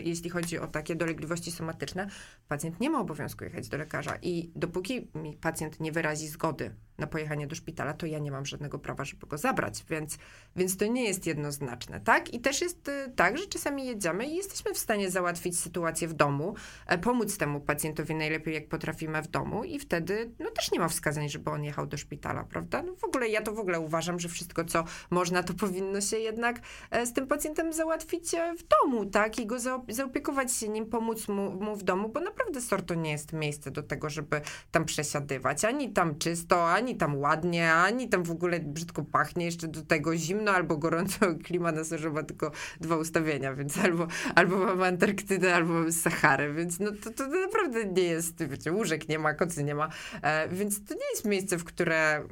[0.00, 2.06] jeśli chodzi o takie dolegliwości somatyczne,
[2.48, 5.08] pacjent nie ma obowiązku jechać do lekarza i dopóki
[5.40, 9.26] pacjent nie wyrazi zgody na pojechanie do szpitala, to ja nie mam żadnego prawa, żeby
[9.26, 10.18] go zabrać, więc,
[10.56, 12.34] więc to nie jest jednoznaczne, tak?
[12.34, 16.12] I też jest y, tak, że czasami jedziemy i jesteśmy w stanie załatwić sytuację w
[16.12, 16.54] domu,
[16.86, 20.88] e, pomóc temu pacjentowi najlepiej, jak potrafimy w domu i wtedy, no też nie ma
[20.88, 22.82] wskazań, żeby on jechał do szpitala, prawda?
[22.82, 26.18] No w ogóle, ja to w ogóle uważam, że wszystko, co można, to powinno się
[26.18, 29.38] jednak e, z tym pacjentem załatwić e, w domu, tak?
[29.38, 29.56] I go
[29.88, 33.70] zaopiekować się nim, pomóc mu, mu w domu, bo naprawdę SOR to nie jest miejsce
[33.70, 34.40] do tego, żeby
[34.70, 39.44] tam przesiadywać, ani tam czysto, ani ani tam ładnie, ani tam w ogóle brzydko pachnie,
[39.44, 44.06] jeszcze do tego zimno albo gorąco, klima na Sorze ma tylko dwa ustawienia, więc albo,
[44.34, 49.08] albo mamy Antarktydę, albo mamy Saharę, więc no to, to naprawdę nie jest, wiecie, łóżek
[49.08, 49.88] nie ma, kocy nie ma,
[50.22, 52.22] e, więc to nie jest miejsce, w które,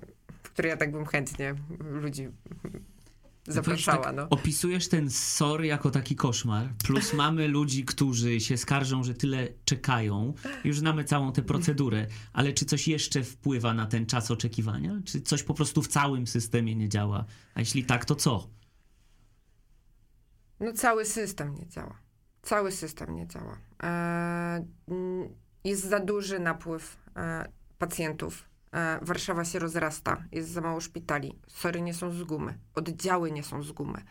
[0.42, 2.28] w które ja tak bym chętnie ludzi
[3.46, 4.04] zapraszała.
[4.04, 4.28] Tak, no.
[4.30, 10.34] Opisujesz ten SOR jako taki koszmar, plus mamy ludzi, którzy się skarżą, że tyle czekają.
[10.64, 15.00] Już znamy całą tę procedurę, ale czy coś jeszcze wpływa na ten czas oczekiwania?
[15.04, 17.24] Czy coś po prostu w całym systemie nie działa?
[17.54, 18.48] A jeśli tak, to co?
[20.60, 21.98] No cały system nie działa.
[22.42, 23.58] Cały system nie działa.
[23.80, 24.64] Eee,
[25.64, 28.51] jest za duży napływ e, pacjentów E,
[29.02, 33.62] Warszawa się rozrasta, jest za mało szpitali, sory nie są z gumy, oddziały nie są
[33.62, 34.02] z gumy.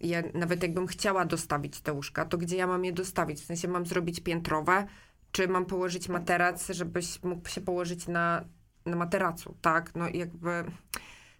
[0.00, 3.40] Ja nawet jakbym chciała dostawić te łóżka, to gdzie ja mam je dostawić?
[3.40, 4.86] W sensie mam zrobić piętrowe,
[5.32, 8.44] czy mam położyć materac, żebyś mógł się położyć na,
[8.86, 9.94] na materacu, tak?
[9.94, 10.64] No jakby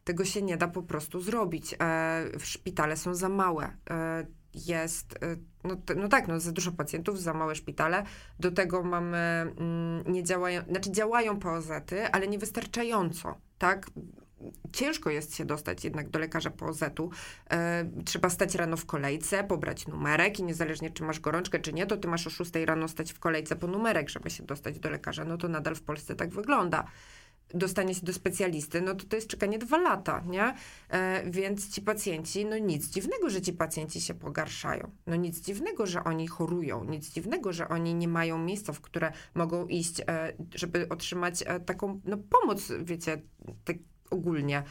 [0.05, 1.75] tego się nie da po prostu zrobić.
[1.81, 3.77] E, szpitale są za małe.
[3.91, 5.19] E, jest,
[5.67, 8.03] no, no tak, no za dużo pacjentów, za małe szpitale.
[8.41, 13.91] Do tego mamy, mm, nie działają, znaczy działają POZ-y, ale niewystarczająco, tak?
[14.73, 17.11] Ciężko jest się dostać jednak do lekarza POZ-u.
[17.51, 21.87] E, trzeba stać rano w kolejce, pobrać numerek i niezależnie czy masz gorączkę, czy nie,
[21.87, 24.91] to ty masz o 6 rano stać w kolejce po numerek, żeby się dostać do
[24.91, 25.25] lekarza.
[25.25, 26.85] No to nadal w Polsce tak wygląda
[27.55, 30.55] dostanie się do specjalisty, no to to jest czekanie dwa lata, nie?
[30.89, 34.91] E, więc ci pacjenci, no nic dziwnego, że ci pacjenci się pogarszają.
[35.07, 36.85] No nic dziwnego, że oni chorują.
[36.85, 41.61] Nic dziwnego, że oni nie mają miejsca, w które mogą iść, e, żeby otrzymać e,
[41.61, 43.23] taką, no pomoc, wiecie,
[43.65, 43.77] tak
[44.11, 44.63] ogólnie,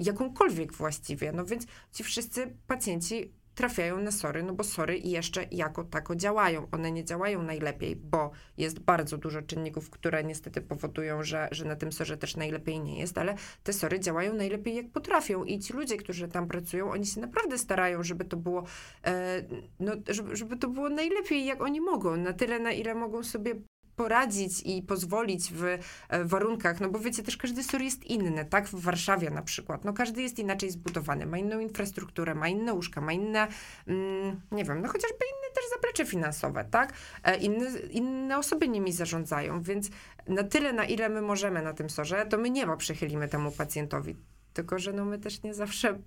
[0.00, 1.32] jakąkolwiek właściwie.
[1.32, 6.66] No więc ci wszyscy pacjenci trafiają na sory, no bo sory jeszcze jako tako działają.
[6.72, 11.76] One nie działają najlepiej, bo jest bardzo dużo czynników, które niestety powodują, że, że na
[11.76, 15.72] tym sorze też najlepiej nie jest, ale te sory działają najlepiej jak potrafią i ci
[15.72, 18.64] ludzie, którzy tam pracują, oni się naprawdę starają, żeby to było,
[19.04, 19.42] e,
[19.80, 23.54] no, żeby, żeby to było najlepiej jak oni mogą, na tyle na ile mogą sobie
[24.00, 25.78] poradzić i pozwolić w e,
[26.24, 28.68] warunkach, no bo wiecie, też każdy SOR jest inny, tak?
[28.68, 33.00] W Warszawie na przykład, no każdy jest inaczej zbudowany, ma inną infrastrukturę, ma inne łóżka,
[33.00, 33.48] ma inne,
[33.86, 36.92] mm, nie wiem, no chociażby inne też zaplecze finansowe, tak?
[37.24, 39.90] E, inne, inne osoby nimi zarządzają, więc
[40.28, 44.16] na tyle, na ile my możemy na tym sorze, to my nieba przychylimy temu pacjentowi.
[44.52, 45.98] Tylko, że no my też nie zawsze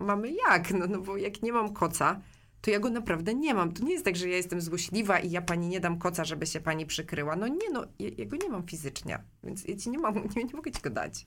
[0.00, 2.20] mamy jak, no, no bo jak nie mam koca,
[2.62, 3.72] to ja go naprawdę nie mam.
[3.72, 6.46] To nie jest tak, że ja jestem złośliwa i ja pani nie dam koca, żeby
[6.46, 7.36] się pani przykryła.
[7.36, 10.44] No nie, no, ja, ja go nie mam fizycznie, więc ja ci nie, mam, nie,
[10.44, 11.26] nie mogę ci go dać.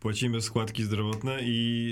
[0.00, 1.90] Płacimy składki zdrowotne i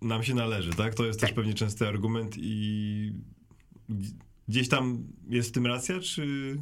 [0.00, 0.94] yy, nam się należy, tak?
[0.94, 1.28] To jest tak.
[1.28, 3.12] też pewnie częsty argument i
[4.48, 6.56] gdzieś tam jest w tym racja, czy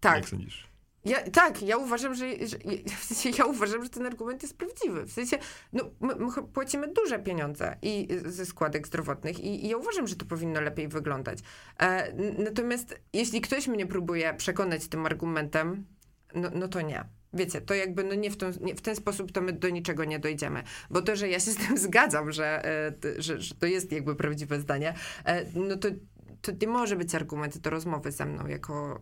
[0.00, 0.16] tak.
[0.16, 0.69] jak sądzisz?
[1.04, 2.56] Ja, tak, ja uważam, że, że,
[3.00, 5.04] w sensie ja uważam, że ten argument jest prawdziwy.
[5.04, 5.38] W sensie,
[5.72, 10.16] no, my, my płacimy duże pieniądze i ze składek zdrowotnych i, i, ja uważam, że
[10.16, 11.38] to powinno lepiej wyglądać.
[11.78, 15.84] E, natomiast jeśli ktoś mnie próbuje przekonać tym argumentem,
[16.34, 17.04] no, no to nie.
[17.32, 20.04] Wiecie, to jakby no nie, w ten, nie w ten sposób to my do niczego
[20.04, 20.62] nie dojdziemy.
[20.90, 24.16] Bo to, że ja się z tym zgadzam, że, e, że, że to jest jakby
[24.16, 24.94] prawdziwe zdanie,
[25.24, 25.88] e, no to
[26.42, 29.00] to nie może być argument do rozmowy ze mną jako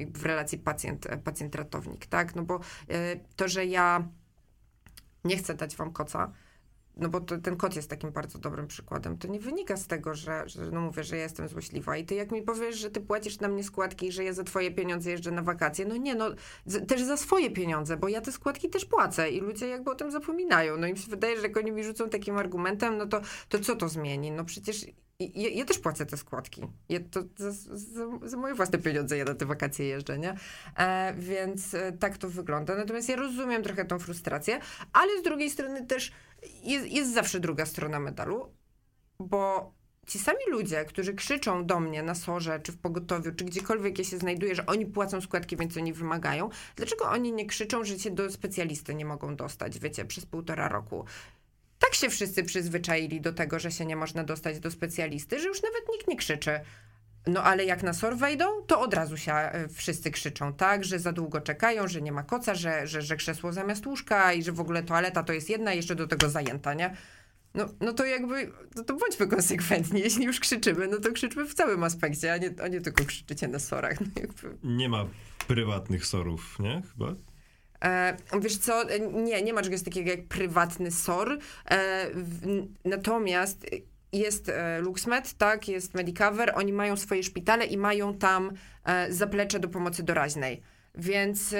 [0.00, 2.34] y, w relacji pacjent, pacjent-ratownik, tak?
[2.34, 2.60] No bo y,
[3.36, 4.08] to, że ja
[5.24, 6.32] nie chcę dać wam koca,
[6.96, 10.14] no bo to, ten kot jest takim bardzo dobrym przykładem, to nie wynika z tego,
[10.14, 13.00] że, że no mówię, że ja jestem złośliwa i ty jak mi powiesz, że ty
[13.00, 16.14] płacisz na mnie składki i że ja za twoje pieniądze jeżdżę na wakacje, no nie,
[16.14, 16.30] no
[16.66, 19.94] z, też za swoje pieniądze, bo ja te składki też płacę i ludzie jakby o
[19.94, 20.76] tym zapominają.
[20.76, 23.58] No i mi się wydaje, że jak oni mi rzucą takim argumentem, no to, to
[23.58, 24.30] co to zmieni?
[24.30, 24.86] No przecież
[25.20, 26.62] ja, ja, też płacę te składki.
[26.88, 30.36] Ja to za, za, za, moje własne pieniądze ja na te wakacje jeżdżę, nie?
[30.76, 32.76] E, więc e, tak to wygląda.
[32.76, 34.60] Natomiast ja rozumiem trochę tą frustrację,
[34.92, 36.12] ale z drugiej strony też
[36.62, 38.52] jest, jest zawsze druga strona medalu,
[39.18, 39.72] bo
[40.06, 44.04] ci sami ludzie, którzy krzyczą do mnie na sorze, czy w pogotowiu, czy gdziekolwiek ja
[44.04, 48.10] się znajduję, że oni płacą składki, więc oni wymagają, dlaczego oni nie krzyczą, że się
[48.10, 51.04] do specjalisty nie mogą dostać, wiecie, przez półtora roku?
[51.78, 55.62] Tak się wszyscy przyzwyczaili do tego, że się nie można dostać do specjalisty, że już
[55.62, 56.60] nawet nikt nie krzyczy.
[57.26, 60.84] No ale jak na SOR wejdą, to od razu się e, wszyscy krzyczą, tak?
[60.84, 64.42] Że za długo czekają, że nie ma koca, że, że, że krzesło zamiast łóżka i
[64.42, 66.96] że w ogóle toaleta to jest jedna jeszcze do tego zajęta, nie?
[67.54, 70.00] No, no to jakby, no to bądźmy konsekwentni.
[70.00, 73.48] Jeśli już krzyczymy, no to krzyczmy w całym aspekcie, a nie, a nie tylko krzyczycie
[73.48, 74.00] na sorach.
[74.00, 74.56] No jakby.
[74.64, 75.06] Nie ma
[75.48, 76.82] prywatnych sorów, nie?
[76.92, 77.14] Chyba?
[77.84, 81.38] E, wiesz co, e, nie, nie ma czegoś takiego jak prywatny SOR,
[81.70, 82.06] e,
[82.84, 83.66] natomiast
[84.12, 88.52] jest LuxMed, tak, jest Medicover, oni mają swoje szpitale i mają tam
[89.08, 90.62] zaplecze do pomocy doraźnej.
[90.94, 91.54] Więc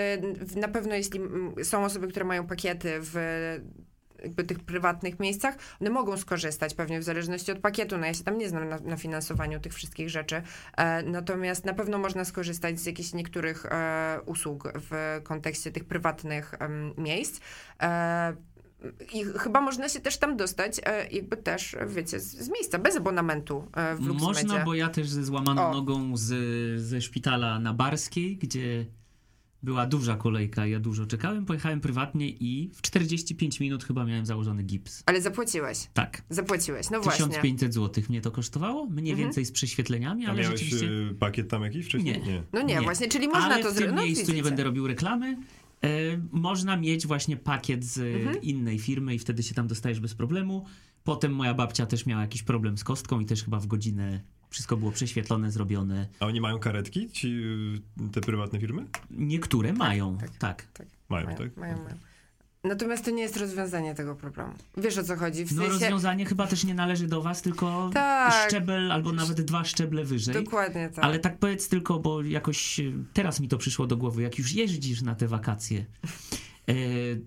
[0.57, 1.21] na pewno jeśli
[1.63, 3.17] są osoby, które mają pakiety w
[4.23, 7.99] jakby tych prywatnych miejscach, one mogą skorzystać pewnie w zależności od pakietu.
[7.99, 10.43] No ja się tam nie znam na, na finansowaniu tych wszystkich rzeczy.
[10.77, 16.55] E, natomiast na pewno można skorzystać z jakichś niektórych e, usług w kontekście tych prywatnych
[16.55, 16.69] e,
[17.01, 17.41] miejsc.
[19.13, 22.97] I chyba można się też tam dostać, e, jakby też, wiecie, z, z miejsca, bez
[22.97, 24.43] abonamentu e, w LuxMedzie.
[24.47, 25.73] Można, bo ja też ze złamaną o.
[25.73, 28.87] nogą z, ze szpitala na Barskiej, gdzie
[29.67, 34.63] była duża kolejka, ja dużo czekałem, pojechałem prywatnie i w 45 minut chyba miałem założony
[34.63, 35.03] gips.
[35.07, 35.89] Ale zapłaciłeś?
[35.95, 36.23] Tak.
[36.31, 37.53] Zapłaciłeś, no 1500 właśnie.
[37.53, 39.29] 1500 zł mnie to kosztowało, mniej mhm.
[39.29, 40.87] więcej z prześwietleniami, ale A miałeś rzeczywiście...
[40.87, 42.15] Y, pakiet tam jakiś wcześniej?
[42.15, 42.27] Nie.
[42.27, 42.43] nie.
[42.53, 43.85] No nie, nie, właśnie, czyli można ale to zrobić.
[43.85, 45.37] w tym no, miejscu nie będę robił reklamy.
[45.85, 45.89] E,
[46.33, 48.43] można mieć właśnie pakiet z mhm.
[48.43, 50.65] innej firmy i wtedy się tam dostajesz bez problemu.
[51.05, 54.21] Potem moja babcia też miała jakiś problem z kostką i też chyba w godzinę
[54.51, 56.07] wszystko było prześwietlone, zrobione.
[56.21, 57.43] A oni mają karetki, ci,
[58.13, 58.87] te prywatne firmy?
[59.11, 60.31] Niektóre tak, mają, tak.
[60.39, 60.63] tak.
[60.73, 60.87] tak.
[61.09, 61.57] Mają, mają, tak?
[61.57, 61.97] Mają, mają.
[62.65, 64.53] Natomiast to nie jest rozwiązanie tego problemu.
[64.77, 65.45] Wiesz o co chodzi?
[65.45, 65.73] W no sensie...
[65.73, 68.49] rozwiązanie chyba też nie należy do was, tylko tak.
[68.49, 70.35] szczebel albo nawet dwa szczeble wyżej.
[70.35, 71.05] Dokładnie tak.
[71.05, 72.81] Ale tak powiedz tylko, bo jakoś
[73.13, 75.87] teraz mi to przyszło do głowy, jak już jeździsz na te wakacje.
[76.69, 76.75] E,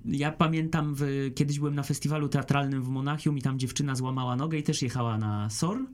[0.05, 4.57] ja pamiętam, w, kiedyś byłem na festiwalu teatralnym w Monachium i tam dziewczyna złamała nogę
[4.57, 5.86] i też jechała na SOR.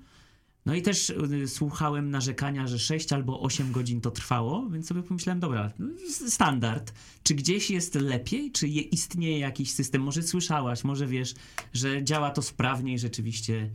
[0.65, 5.03] No i też y, słuchałem narzekania, że 6 albo 8 godzin to trwało, więc sobie
[5.03, 5.71] pomyślałem, dobra,
[6.29, 6.93] standard.
[7.23, 8.51] Czy gdzieś jest lepiej?
[8.51, 10.01] Czy je, istnieje jakiś system?
[10.01, 11.35] Może słyszałaś, może wiesz,
[11.73, 13.69] że działa to sprawniej rzeczywiście?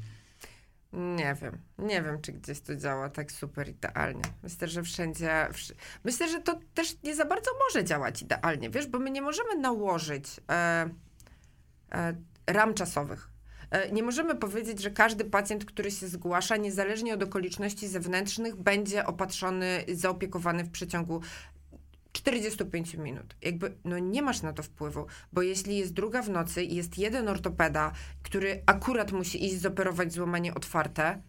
[0.93, 1.59] Nie wiem.
[1.79, 4.23] Nie wiem, czy gdzieś to działa tak super idealnie.
[4.43, 5.49] Myślę, że wszędzie.
[6.05, 9.57] Myślę, że to też nie za bardzo może działać idealnie, wiesz, bo my nie możemy
[9.57, 10.91] nałożyć e,
[11.93, 12.15] e,
[12.47, 13.30] ram czasowych
[13.93, 19.85] nie możemy powiedzieć, że każdy pacjent, który się zgłasza, niezależnie od okoliczności zewnętrznych, będzie opatrzony,
[19.89, 21.21] zaopiekowany w przeciągu
[22.13, 23.37] 45 minut.
[23.43, 26.99] Jakby, no nie masz na to wpływu, bo jeśli jest druga w nocy i jest
[26.99, 27.93] jeden ortopeda,
[28.23, 31.23] który akurat musi iść zoperować złamanie otwarte,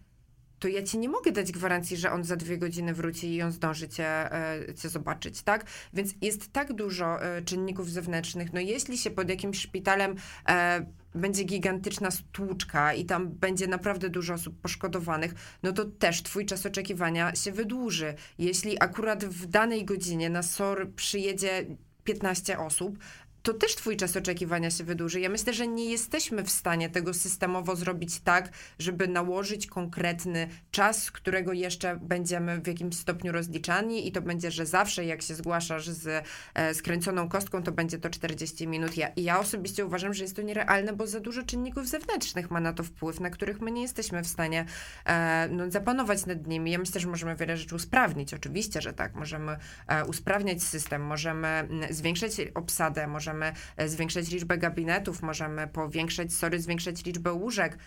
[0.62, 3.52] to ja ci nie mogę dać gwarancji, że on za dwie godziny wróci i on
[3.52, 5.64] zdąży cię, e, cię zobaczyć, tak?
[5.92, 8.52] Więc jest tak dużo e, czynników zewnętrznych.
[8.52, 10.14] No jeśli się pod jakimś szpitalem
[10.48, 16.46] e, będzie gigantyczna stłuczka i tam będzie naprawdę dużo osób poszkodowanych, no to też twój
[16.46, 18.14] czas oczekiwania się wydłuży.
[18.38, 21.66] Jeśli akurat w danej godzinie na SOR przyjedzie
[22.04, 22.98] 15 osób,
[23.42, 25.20] to też twój czas oczekiwania się wydłuży.
[25.20, 31.10] Ja myślę, że nie jesteśmy w stanie tego systemowo zrobić tak, żeby nałożyć konkretny czas,
[31.10, 35.88] którego jeszcze będziemy w jakimś stopniu rozliczani i to będzie, że zawsze jak się zgłaszasz
[35.88, 38.96] z e, skręconą kostką, to będzie to 40 minut.
[38.96, 42.72] Ja, ja osobiście uważam, że jest to nierealne, bo za dużo czynników zewnętrznych ma na
[42.72, 44.64] to wpływ, na których my nie jesteśmy w stanie
[45.06, 46.70] e, no, zapanować nad nimi.
[46.70, 48.34] Ja myślę, że możemy wiele rzeczy usprawnić.
[48.34, 49.14] Oczywiście, że tak.
[49.14, 55.68] Możemy e, usprawniać system, możemy m, zwiększyć obsadę, możemy możemy e, zwiększyć liczbę gabinetów, możemy
[55.68, 57.78] powiększyć, sorry, zwiększyć liczbę łóżek.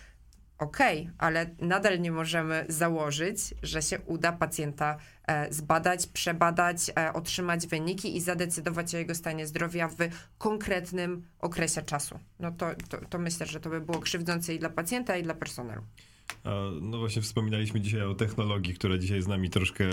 [0.58, 4.96] Okej, okay, ale nadal nie możemy założyć, że się uda pacjenta
[5.28, 9.96] e, zbadać, przebadać, e, otrzymać wyniki i zadecydować o jego stanie zdrowia w
[10.38, 12.18] konkretnym okresie czasu.
[12.40, 15.34] No to, to, to myślę, że to by było krzywdzące i dla pacjenta, i dla
[15.34, 15.82] personelu.
[16.80, 19.90] No właśnie wspominaliśmy dzisiaj o technologii, która dzisiaj z nami troszkę e,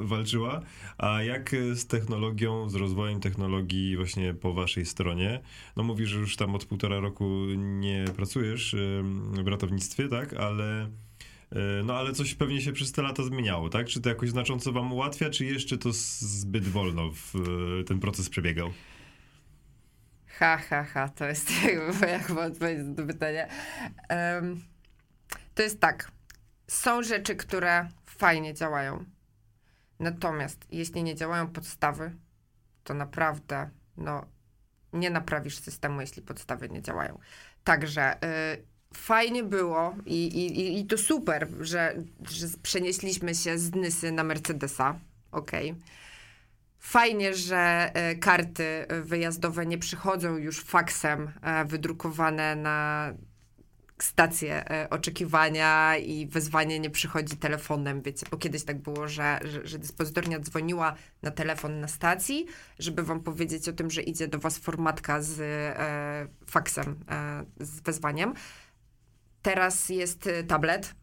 [0.00, 0.60] walczyła.
[0.98, 5.40] A jak z technologią, z rozwojem technologii właśnie po waszej stronie?
[5.76, 8.76] No mówisz, że już tam od półtora roku nie pracujesz
[9.44, 10.34] w ratownictwie, tak?
[10.34, 10.88] Ale e,
[11.84, 13.86] no ale coś pewnie się przez te lata zmieniało, tak?
[13.86, 17.34] Czy to jakoś znacząco wam ułatwia, czy jeszcze to zbyt wolno w,
[17.80, 18.70] e, ten proces przebiegał?
[20.26, 21.50] Ha, ha, ha, to jest
[22.26, 23.48] chyba odpowiedź na to pytanie.
[24.10, 24.73] Um,
[25.54, 26.10] to jest tak.
[26.68, 29.04] Są rzeczy, które fajnie działają.
[29.98, 32.12] Natomiast jeśli nie działają podstawy,
[32.84, 34.26] to naprawdę no,
[34.92, 37.18] nie naprawisz systemu, jeśli podstawy nie działają.
[37.64, 41.94] Także y, fajnie było i, i, i to super, że,
[42.30, 44.98] że przenieśliśmy się z Nysy na Mercedesa.
[45.32, 45.70] Okej.
[45.70, 45.82] Okay.
[46.78, 53.10] Fajnie, że y, karty wyjazdowe nie przychodzą już faksem y, wydrukowane na
[53.98, 59.66] stację e, oczekiwania i wezwanie nie przychodzi telefonem, wiecie, bo kiedyś tak było, że, że,
[59.66, 62.46] że dyspozytornia dzwoniła na telefon na stacji,
[62.78, 67.80] żeby wam powiedzieć o tym, że idzie do was formatka z e, faksem, e, z
[67.80, 68.34] wezwaniem.
[69.42, 70.94] Teraz jest e, tablet,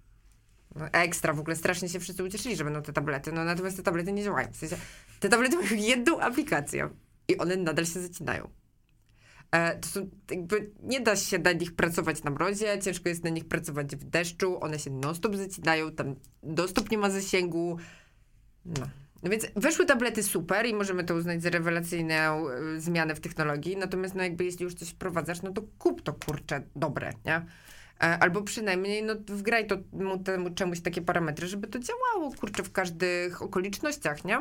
[0.75, 3.83] no, ekstra, w ogóle strasznie się wszyscy ucieszyli, że będą te tablety, no natomiast te
[3.83, 4.51] tablety nie działają.
[4.51, 4.77] W sensie,
[5.19, 6.89] te tablety mają jedną aplikację
[7.27, 8.60] i one nadal się zacinają.
[9.51, 13.29] E, to są, jakby nie da się na nich pracować na mrozie, ciężko jest na
[13.29, 17.77] nich pracować w deszczu, one się non-stop zacinają, tam non-stop nie ma zasięgu.
[18.65, 18.87] No.
[19.23, 23.77] No więc weszły tablety super i możemy to uznać za rewelacyjną y, zmianę w technologii,
[23.77, 27.35] natomiast no jakby jeśli już coś wprowadzasz, no to kup to kurczę dobre, nie?
[27.35, 27.43] E,
[27.99, 32.71] albo przynajmniej no, wgraj to mu, temu czemuś takie parametry, żeby to działało, kurczę, w
[32.71, 34.37] każdych okolicznościach, nie?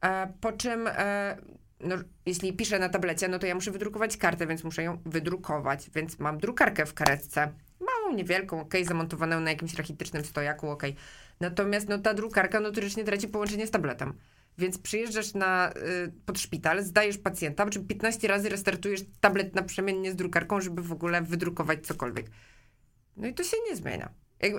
[0.00, 1.36] E, po czym e,
[1.80, 5.90] no, jeśli piszę na tablecie, no to ja muszę wydrukować kartę, więc muszę ją wydrukować,
[5.94, 7.52] więc mam drukarkę w karetce.
[7.80, 10.82] Małą, niewielką, ok, zamontowaną na jakimś rachitycznym stojaku, ok.
[11.40, 14.14] Natomiast no, ta drukarka notorycznie traci połączenie z tabletem.
[14.58, 15.72] Więc przyjeżdżasz na,
[16.06, 20.82] y, pod szpital, zdajesz pacjenta, po czym 15 razy restartujesz tablet naprzemiennie z drukarką, żeby
[20.82, 22.26] w ogóle wydrukować cokolwiek.
[23.16, 24.08] No i to się nie zmienia.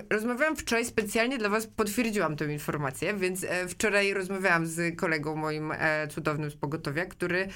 [0.09, 5.71] Rozmawiałam wczoraj specjalnie dla was, potwierdziłam tę informację, więc e, wczoraj rozmawiałam z kolegą moim
[5.71, 7.47] e, cudownym z pogotowia, który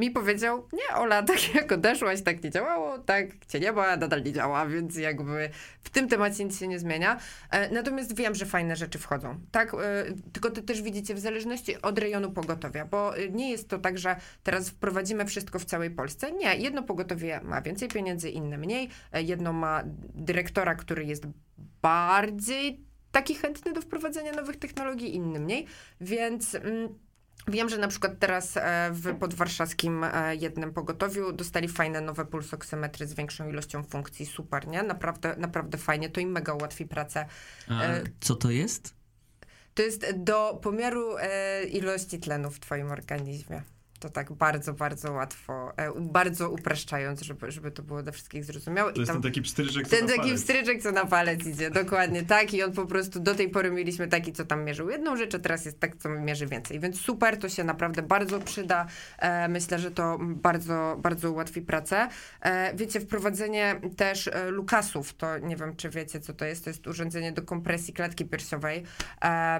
[0.00, 4.22] mi powiedział, nie Ola, tak jak odeszłaś, tak nie działało, tak cię nie ma, nadal
[4.22, 7.20] nie działa, więc jakby w tym temacie nic się nie zmienia.
[7.50, 9.40] E, natomiast wiem, że fajne rzeczy wchodzą.
[9.50, 13.68] Tak, e, tylko to też widzicie w zależności od rejonu pogotowia, bo e, nie jest
[13.68, 16.32] to tak, że teraz wprowadzimy wszystko w całej Polsce.
[16.32, 18.88] Nie, jedno pogotowie ma więcej pieniędzy, inne mniej.
[19.12, 19.82] Jedno ma
[20.14, 21.26] dyrektora, który jest
[21.82, 25.66] bardziej taki chętny do wprowadzenia nowych technologii, inny mniej,
[26.00, 26.54] więc...
[26.54, 27.09] Mm,
[27.48, 33.06] Wiem, że na przykład teraz e, w podwarszawskim e, jednym pogotowiu dostali fajne nowe pulsoksymetry
[33.06, 34.26] z większą ilością funkcji.
[34.26, 34.82] Super, nie?
[34.82, 36.10] Naprawdę, naprawdę fajnie.
[36.10, 37.26] To im mega ułatwi pracę.
[37.68, 38.94] A E, co to jest?
[39.74, 41.16] To jest do pomiaru
[41.70, 43.62] ilości tlenu w twoim organizmie.
[44.00, 48.92] To tak bardzo, bardzo łatwo, e, bardzo upraszczając, żeby, żeby to było dla wszystkich zrozumiałe.
[48.92, 50.40] To jest ten taki pstryczek, co Ten na taki palec.
[50.40, 52.54] wstryczek, co na palec idzie, dokładnie tak.
[52.54, 55.38] I on po prostu do tej pory mieliśmy taki, co tam mierzył jedną rzecz, a
[55.38, 56.80] teraz jest tak, co mierzy więcej.
[56.80, 58.86] Więc super, to się naprawdę bardzo przyda.
[59.18, 62.08] E, myślę, że to bardzo, bardzo ułatwi pracę.
[62.40, 66.64] E, wiecie, wprowadzenie też Lukasów, to nie wiem, czy wiecie, co to jest.
[66.64, 68.82] To jest urządzenie do kompresji klatki piersiowej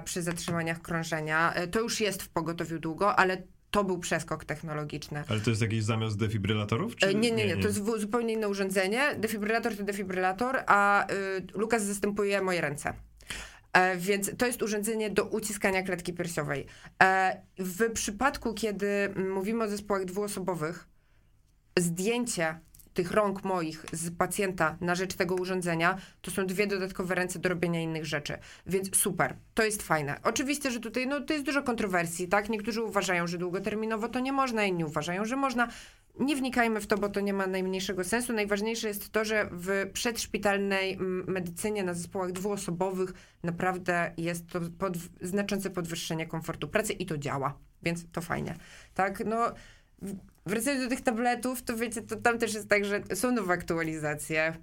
[0.04, 1.54] przy zatrzymaniach krążenia.
[1.70, 5.24] To już jest w pogotowiu długo, ale to był przeskok technologiczny.
[5.28, 6.96] Ale to jest jakiś zamiast defibrylatorów?
[6.96, 7.06] Czy...
[7.06, 9.14] E, Nie, nie, nie, to jest zupełnie inne urządzenie.
[9.18, 11.14] Defibrylator to defibrylator, a y,
[11.54, 12.92] Lukas zastępuje moje ręce.
[13.72, 16.66] E, więc to jest urządzenie do uciskania klatki piersiowej.
[17.02, 20.88] E, w przypadku, kiedy mówimy o zespołach dwuosobowych,
[21.78, 22.60] zdjęcie
[22.94, 27.48] tych rąk moich z pacjenta na rzecz tego urządzenia, to są dwie dodatkowe ręce do
[27.48, 28.38] robienia innych rzeczy.
[28.66, 30.20] Więc super, to jest fajne.
[30.22, 32.48] Oczywiście, że tutaj no, to jest dużo kontrowersji, tak?
[32.48, 35.68] Niektórzy uważają, że długoterminowo to nie można, inni uważają, że można.
[36.20, 38.32] Nie wnikajmy w to, bo to nie ma najmniejszego sensu.
[38.32, 43.12] Najważniejsze jest to, że w przedszpitalnej medycynie na zespołach dwuosobowych
[43.42, 48.54] naprawdę jest to pod, znaczące podwyższenie komfortu pracy i to działa, więc to fajnie.
[48.94, 49.54] Tak, no
[50.46, 54.56] wracając do tych tabletów, to wiecie, to tam też jest tak, że są nowe aktualizacje.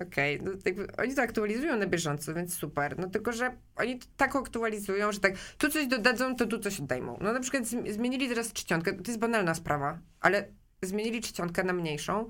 [0.00, 2.98] Okej, no jakby oni to aktualizują na bieżąco, więc super.
[2.98, 6.80] No tylko, że oni to tak aktualizują, że tak tu coś dodadzą, to tu coś
[6.80, 7.18] odejmą.
[7.20, 10.48] No na przykład zm- zmienili teraz czcionkę, to jest banalna sprawa, ale
[10.82, 12.28] zmienili czcionkę na mniejszą.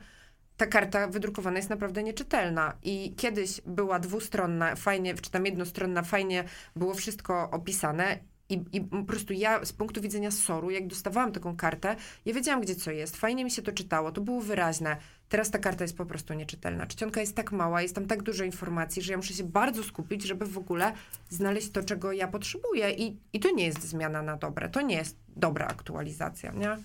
[0.56, 6.44] Ta karta wydrukowana jest naprawdę nieczytelna i kiedyś była dwustronna, fajnie, czy tam jednostronna, fajnie
[6.76, 8.18] było wszystko opisane
[8.50, 12.60] i, I po prostu ja z punktu widzenia SOR-u, jak dostawałam taką kartę, ja wiedziałam,
[12.60, 13.16] gdzie co jest.
[13.16, 14.96] Fajnie mi się to czytało, to było wyraźne.
[15.28, 16.86] Teraz ta karta jest po prostu nieczytelna.
[16.86, 20.22] Czcionka jest tak mała, jest tam tak dużo informacji, że ja muszę się bardzo skupić,
[20.22, 20.92] żeby w ogóle
[21.28, 22.90] znaleźć to, czego ja potrzebuję.
[22.90, 24.68] I, i to nie jest zmiana na dobre.
[24.68, 26.76] To nie jest dobra aktualizacja, nie?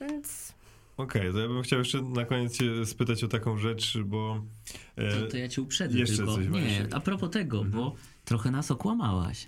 [0.00, 0.52] Więc
[0.96, 4.42] Okej, to ja bym chciał jeszcze na koniec się spytać o taką rzecz, bo...
[4.96, 6.34] e, To, to ja cię uprzedzę jeszcze tylko.
[6.34, 6.86] coś Nie, właśnie.
[6.92, 7.72] a propos tego, Mhm.
[7.84, 7.94] bo
[8.24, 9.46] trochę nas okłamałaś.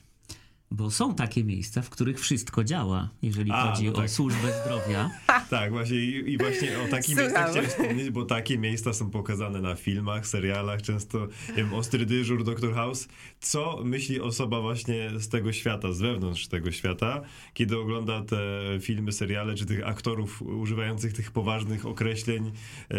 [0.72, 4.10] Bo są takie miejsca, w których wszystko działa, jeżeli A, chodzi no o tak.
[4.10, 5.10] służbę zdrowia.
[5.50, 9.60] Tak, właśnie i, i właśnie o takich miejscach chciałem wspomnieć, bo takie miejsca są pokazane
[9.60, 11.18] na filmach, serialach, często
[11.48, 12.74] nie wiem, Ostry Dyżur, Dr.
[12.74, 13.08] House.
[13.40, 17.20] Co myśli osoba właśnie z tego świata, z wewnątrz tego świata,
[17.54, 18.38] kiedy ogląda te
[18.80, 22.52] filmy, seriale, czy tych aktorów używających tych poważnych określeń,
[22.90, 22.96] e,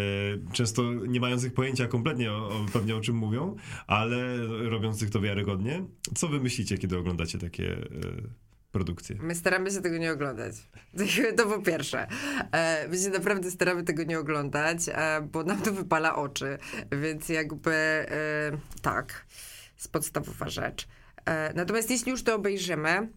[0.54, 3.56] często nie mających pojęcia kompletnie o, o, pewnie o czym mówią,
[3.88, 4.38] ale
[4.70, 5.84] robiących to wiarygodnie.
[6.16, 7.78] Co wy myślicie, kiedy oglądacie takie, e,
[8.72, 9.16] produkcję.
[9.20, 10.56] My staramy się tego nie oglądać.
[11.38, 12.08] To po pierwsze.
[12.52, 16.58] E, My się naprawdę staramy tego nie oglądać, e, bo nam to wypala oczy.
[17.02, 18.06] Więc jakby
[18.82, 19.26] tak,
[19.76, 20.88] jest podstawowa rzecz.
[21.56, 23.10] Natomiast jeśli już to obejrzymy,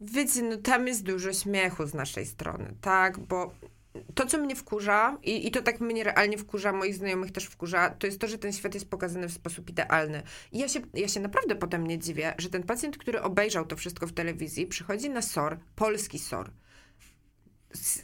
[0.00, 3.18] wiecie, no tam jest dużo śmiechu z naszej strony, tak?
[3.18, 3.54] Bo
[4.14, 7.90] to, co mnie wkurza, i, i to tak mnie realnie wkurza, moich znajomych też wkurza,
[7.90, 10.22] to jest to, że ten świat jest pokazany w sposób idealny.
[10.52, 13.76] I ja się, ja się naprawdę potem nie dziwię, że ten pacjent, który obejrzał to
[13.76, 16.50] wszystko w telewizji, przychodzi na SOR, polski SOR,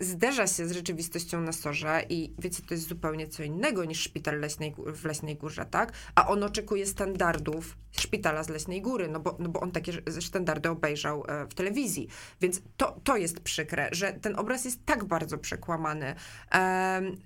[0.01, 4.41] zderza się z rzeczywistością na sorze i wiecie, to jest zupełnie co innego niż szpital
[4.41, 5.93] Leśnej, w Leśnej Górze, tak?
[6.15, 10.71] A on oczekuje standardów szpitala z Leśnej Góry, no bo, no bo on takie standardy
[10.71, 12.09] obejrzał e, w telewizji.
[12.41, 16.15] Więc to, to jest przykre, że ten obraz jest tak bardzo przekłamany.
[16.51, 17.17] Em,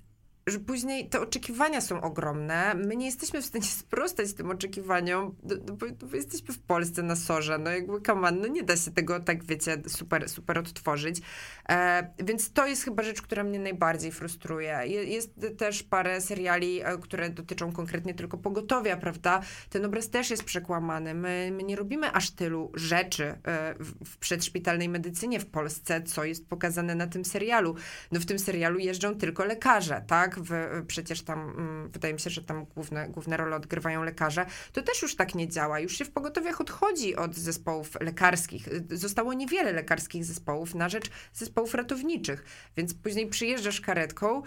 [0.47, 2.73] że później te oczekiwania są ogromne.
[2.75, 6.59] My nie jesteśmy w stanie sprostać tym oczekiwaniom, no, no bo, no bo jesteśmy w
[6.59, 10.57] Polsce na sorze, no jakby on, no nie da się tego tak, wiecie, super, super
[10.57, 11.21] odtworzyć.
[11.69, 14.79] E, więc to jest chyba rzecz, która mnie najbardziej frustruje.
[14.85, 19.41] Je, jest też parę seriali, e, które dotyczą konkretnie tylko pogotowia, prawda?
[19.69, 21.13] Ten obraz też jest przekłamany.
[21.13, 26.23] My, my nie robimy aż tylu rzeczy e, w, w przedszpitalnej medycynie w Polsce, co
[26.23, 27.75] jest pokazane na tym serialu.
[28.11, 30.30] No w tym serialu jeżdżą tylko lekarze, tak?
[30.37, 30.51] W,
[30.87, 34.45] przecież tam, mm, wydaje mi się, że tam główne, główne role odgrywają lekarze.
[34.73, 35.79] To też już tak nie działa.
[35.79, 38.69] Już się w pogotowiach odchodzi od zespołów lekarskich.
[38.91, 42.45] Zostało niewiele lekarskich zespołów na rzecz zespołów ratowniczych.
[42.77, 44.41] Więc później przyjeżdżasz karetką,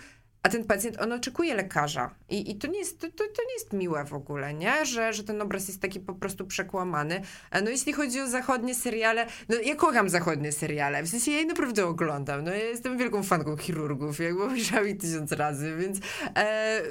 [0.45, 2.11] a ten pacjent, on oczekuje lekarza.
[2.29, 4.87] I, i to, nie jest, to, to, nie jest miłe w ogóle, nie?
[4.87, 7.21] Że, że ten obraz jest taki po prostu przekłamany.
[7.51, 11.03] A no jeśli chodzi o zachodnie seriale, no ja kocham zachodnie seriale.
[11.03, 12.45] W sensie ja je naprawdę oglądam.
[12.45, 15.99] No ja jestem wielką fanką chirurgów, obejrzałam ich tysiąc razy, więc...
[16.37, 16.83] E,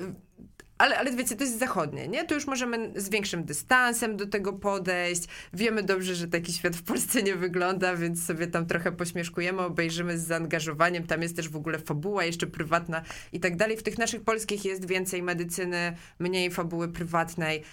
[0.83, 2.25] ale, ale wiecie, to jest zachodnie, nie?
[2.25, 5.23] To już możemy z większym dystansem do tego podejść.
[5.53, 10.19] Wiemy dobrze, że taki świat w Polsce nie wygląda, więc sobie tam trochę pośmieszkujemy, obejrzymy
[10.19, 11.07] z zaangażowaniem.
[11.07, 13.01] Tam jest też w ogóle fabuła jeszcze prywatna
[13.33, 13.77] i tak dalej.
[13.77, 17.63] W tych naszych polskich jest więcej medycyny, mniej fabuły prywatnej.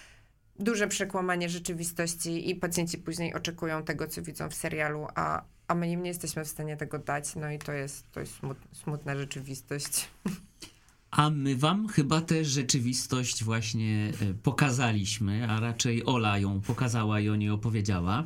[0.58, 5.90] Duże przekłamanie rzeczywistości i pacjenci później oczekują tego, co widzą w serialu, a, a my
[5.90, 7.36] im nie jesteśmy w stanie tego dać.
[7.36, 10.08] No i to jest, to jest smut, smutna rzeczywistość.
[11.10, 17.28] A my wam chyba tę rzeczywistość właśnie e, pokazaliśmy, a raczej Ola ją pokazała i
[17.28, 18.24] o niej opowiedziała.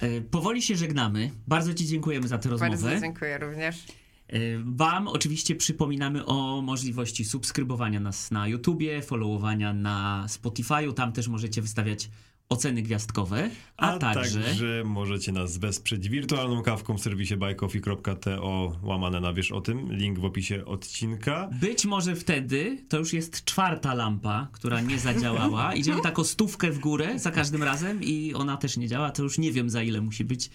[0.00, 1.30] E, Powoli się żegnamy.
[1.48, 2.76] Bardzo Ci dziękujemy za tę rozmowę.
[2.76, 3.84] Bardzo dziękuję również.
[4.28, 10.94] E, Wam oczywiście przypominamy o możliwości subskrybowania nas na YouTubie, followowania na Spotify'u.
[10.94, 12.10] Tam też możecie wystawiać
[12.50, 14.40] oceny gwiazdkowe, a, A także...
[14.40, 19.92] także możecie nas wesprzeć wirtualną kawką w serwisie buycoffee.to łamane na wiesz o tym.
[19.92, 21.50] Link w opisie odcinka.
[21.60, 25.74] Być może wtedy to już jest czwarta lampa, która nie zadziałała.
[25.80, 29.10] Idziemy tak o stówkę w górę za każdym razem i ona też nie działa.
[29.10, 30.50] To już nie wiem za ile musi być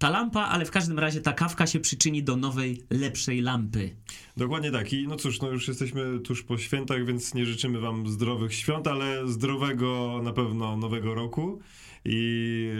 [0.00, 3.90] ta lampa, ale w każdym razie ta kawka się przyczyni do nowej, lepszej lampy.
[4.36, 4.92] Dokładnie tak.
[4.92, 8.86] I no cóż, no już jesteśmy tuż po świętach, więc nie życzymy wam zdrowych świąt,
[8.86, 11.60] ale zdrowego na pewno nowego roku.
[12.04, 12.70] I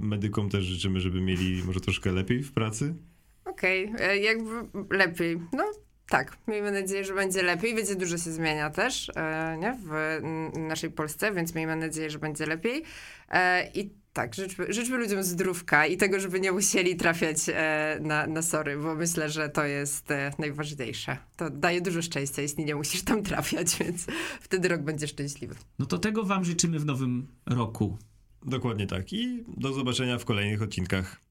[0.00, 2.94] e, medykom też życzymy, żeby mieli może troszkę lepiej w pracy.
[3.44, 4.50] Okej, e, jakby
[4.90, 5.40] lepiej.
[5.52, 5.64] No
[6.08, 7.74] tak, miejmy nadzieję, że będzie lepiej.
[7.74, 9.78] Wiecie, dużo się zmienia też e, nie?
[9.84, 10.20] w
[10.58, 12.82] naszej Polsce, więc miejmy nadzieję, że będzie lepiej.
[13.74, 18.42] I tak, życzmy, życzmy ludziom zdrówka i tego, żeby nie musieli trafiać e, na, na
[18.42, 21.16] sory, bo myślę, że to jest e, najważniejsze.
[21.36, 24.06] To daje dużo szczęścia, jeśli nie musisz tam trafiać, więc
[24.40, 25.54] wtedy rok będzie szczęśliwy.
[25.78, 27.98] No to tego wam życzymy w nowym roku.
[28.46, 29.12] Dokładnie tak.
[29.12, 31.29] I do zobaczenia w kolejnych odcinkach.